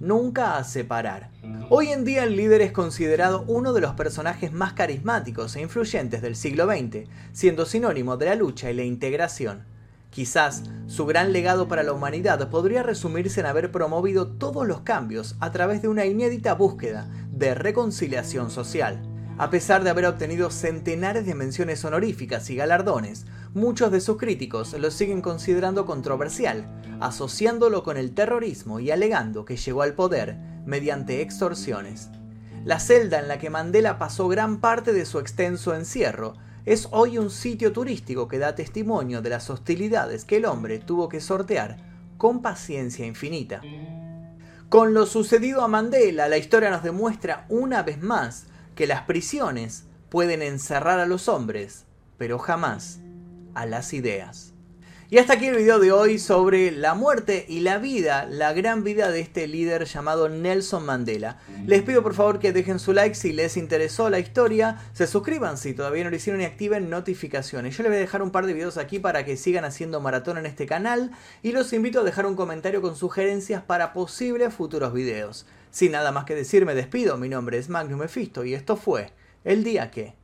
nunca 0.00 0.58
a 0.58 0.64
separar. 0.64 1.30
Hoy 1.70 1.88
en 1.88 2.04
día 2.04 2.24
el 2.24 2.36
líder 2.36 2.60
es 2.60 2.72
considerado 2.72 3.44
uno 3.48 3.72
de 3.72 3.80
los 3.80 3.94
personajes 3.94 4.52
más 4.52 4.74
carismáticos 4.74 5.56
e 5.56 5.62
influyentes 5.62 6.20
del 6.20 6.36
siglo 6.36 6.66
XX, 6.66 7.08
siendo 7.32 7.64
sinónimo 7.64 8.16
de 8.16 8.26
la 8.26 8.34
lucha 8.34 8.70
y 8.70 8.74
la 8.74 8.84
integración. 8.84 9.64
Quizás 10.10 10.62
su 10.86 11.06
gran 11.06 11.32
legado 11.32 11.66
para 11.66 11.82
la 11.82 11.92
humanidad 11.92 12.48
podría 12.50 12.82
resumirse 12.82 13.40
en 13.40 13.46
haber 13.46 13.72
promovido 13.72 14.28
todos 14.28 14.66
los 14.66 14.82
cambios 14.82 15.36
a 15.40 15.50
través 15.50 15.82
de 15.82 15.88
una 15.88 16.04
inédita 16.04 16.54
búsqueda 16.54 17.08
de 17.32 17.54
reconciliación 17.54 18.50
social. 18.50 19.02
A 19.38 19.50
pesar 19.50 19.82
de 19.82 19.90
haber 19.90 20.06
obtenido 20.06 20.50
centenares 20.50 21.26
de 21.26 21.34
menciones 21.34 21.84
honoríficas 21.84 22.48
y 22.50 22.54
galardones, 22.54 23.26
muchos 23.52 23.90
de 23.90 24.00
sus 24.00 24.16
críticos 24.16 24.72
lo 24.78 24.92
siguen 24.92 25.20
considerando 25.20 25.86
controversial, 25.86 26.70
asociándolo 27.00 27.82
con 27.82 27.96
el 27.96 28.14
terrorismo 28.14 28.78
y 28.78 28.92
alegando 28.92 29.44
que 29.44 29.56
llegó 29.56 29.82
al 29.82 29.94
poder 29.94 30.53
mediante 30.66 31.20
extorsiones. 31.20 32.10
La 32.64 32.80
celda 32.80 33.18
en 33.18 33.28
la 33.28 33.38
que 33.38 33.50
Mandela 33.50 33.98
pasó 33.98 34.28
gran 34.28 34.60
parte 34.60 34.92
de 34.92 35.04
su 35.04 35.18
extenso 35.18 35.74
encierro 35.74 36.34
es 36.64 36.88
hoy 36.92 37.18
un 37.18 37.30
sitio 37.30 37.72
turístico 37.72 38.26
que 38.26 38.38
da 38.38 38.54
testimonio 38.54 39.20
de 39.20 39.30
las 39.30 39.50
hostilidades 39.50 40.24
que 40.24 40.38
el 40.38 40.46
hombre 40.46 40.78
tuvo 40.78 41.08
que 41.08 41.20
sortear 41.20 41.76
con 42.16 42.40
paciencia 42.40 43.04
infinita. 43.04 43.60
Con 44.70 44.94
lo 44.94 45.04
sucedido 45.04 45.62
a 45.62 45.68
Mandela, 45.68 46.26
la 46.26 46.38
historia 46.38 46.70
nos 46.70 46.82
demuestra 46.82 47.44
una 47.50 47.82
vez 47.82 48.02
más 48.02 48.46
que 48.74 48.86
las 48.86 49.02
prisiones 49.02 49.84
pueden 50.08 50.40
encerrar 50.40 51.00
a 51.00 51.06
los 51.06 51.28
hombres, 51.28 51.84
pero 52.16 52.38
jamás 52.38 53.00
a 53.54 53.66
las 53.66 53.92
ideas. 53.92 54.53
Y 55.10 55.18
hasta 55.18 55.34
aquí 55.34 55.46
el 55.46 55.56
video 55.56 55.78
de 55.78 55.92
hoy 55.92 56.18
sobre 56.18 56.70
la 56.70 56.94
muerte 56.94 57.44
y 57.46 57.60
la 57.60 57.76
vida, 57.76 58.24
la 58.24 58.54
gran 58.54 58.82
vida 58.84 59.10
de 59.10 59.20
este 59.20 59.46
líder 59.46 59.84
llamado 59.84 60.30
Nelson 60.30 60.86
Mandela. 60.86 61.38
Les 61.66 61.82
pido 61.82 62.02
por 62.02 62.14
favor 62.14 62.38
que 62.38 62.52
dejen 62.52 62.78
su 62.78 62.94
like 62.94 63.14
si 63.14 63.32
les 63.34 63.58
interesó 63.58 64.08
la 64.08 64.18
historia, 64.18 64.80
se 64.94 65.06
suscriban 65.06 65.58
si 65.58 65.74
todavía 65.74 66.04
no 66.04 66.10
lo 66.10 66.16
hicieron 66.16 66.40
y 66.40 66.46
activen 66.46 66.88
notificaciones. 66.88 67.76
Yo 67.76 67.82
les 67.82 67.90
voy 67.90 67.98
a 67.98 68.00
dejar 68.00 68.22
un 68.22 68.30
par 68.30 68.46
de 68.46 68.54
videos 68.54 68.78
aquí 68.78 68.98
para 68.98 69.26
que 69.26 69.36
sigan 69.36 69.66
haciendo 69.66 70.00
maratón 70.00 70.38
en 70.38 70.46
este 70.46 70.64
canal 70.64 71.10
y 71.42 71.52
los 71.52 71.74
invito 71.74 72.00
a 72.00 72.04
dejar 72.04 72.24
un 72.24 72.34
comentario 72.34 72.80
con 72.80 72.96
sugerencias 72.96 73.62
para 73.62 73.92
posibles 73.92 74.54
futuros 74.54 74.94
videos. 74.94 75.44
Sin 75.70 75.92
nada 75.92 76.12
más 76.12 76.24
que 76.24 76.34
decir 76.34 76.64
me 76.64 76.74
despido, 76.74 77.18
mi 77.18 77.28
nombre 77.28 77.58
es 77.58 77.68
Magnum 77.68 78.00
Mephisto 78.00 78.44
y 78.44 78.54
esto 78.54 78.76
fue 78.76 79.10
El 79.44 79.64
Día 79.64 79.90
Que... 79.90 80.14